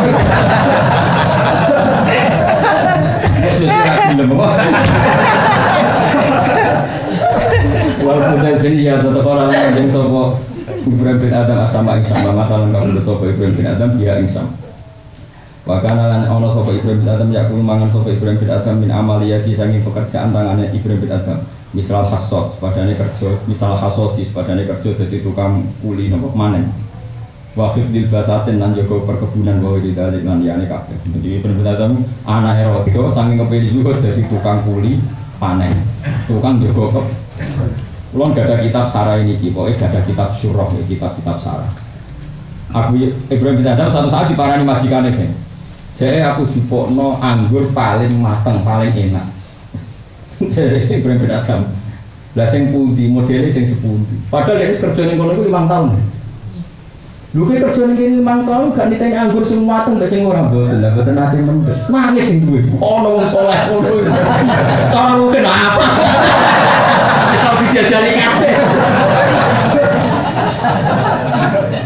[8.03, 10.36] Walaupun dari ya tetap orang yang sopo
[10.84, 14.28] Ibrahim bin Adam asama ing sama mata lengkap untuk sopo Ibrahim bin Adam dia ing
[14.28, 14.51] sama.
[15.64, 19.55] Wakana lan ono sopo Ibrahim bin Adam yakul mangan sopo Ibrahim bin Adam min amaliyati
[19.55, 21.39] sangi pekerjaan tangannya Ibrahim bin Adam.
[21.74, 26.70] Misal hasot, sepadane kerja, misal hasoti, sepadane kerja jadi tukang kuli nopo manen.
[27.54, 30.97] Wafif dil basatin lan joko perkebunan bahwa di dalik lan kabeh.
[31.06, 34.97] Jadi bin Adam anak erodo saking kepilih juga jadi tukang kuli
[35.38, 35.74] panen,
[36.26, 36.74] tukang ke
[38.14, 41.66] Kulon gak ada kitab sarah ini, pokoknya gak ada kitab surah, ya, kitab-kitab sarah.
[42.70, 42.93] Aku
[43.26, 45.34] Ibrahim bin Adam satu saat diparani majikan ini.
[45.97, 49.26] Jadi aku jupokno anggur paling mateng, paling enak.
[50.54, 51.74] Jadi Ibrahim bin Adam.
[52.38, 54.18] Lah sing pundi, modelnya sing sepundi.
[54.30, 55.89] Padahal dia kerja ning kono iku 5 tahun.
[57.34, 60.46] Lu kayak kerja ning kene 5 tahun gak niteni anggur sing mateng gak sing ora
[60.46, 60.86] mboten.
[60.86, 61.78] Lah mboten ate mendhet.
[61.90, 62.62] Nangis sing duwe.
[62.78, 64.06] Ono wong saleh ngono.
[64.94, 65.82] Cara lu kenapa?
[67.34, 68.54] Kita bisa jadi kabeh.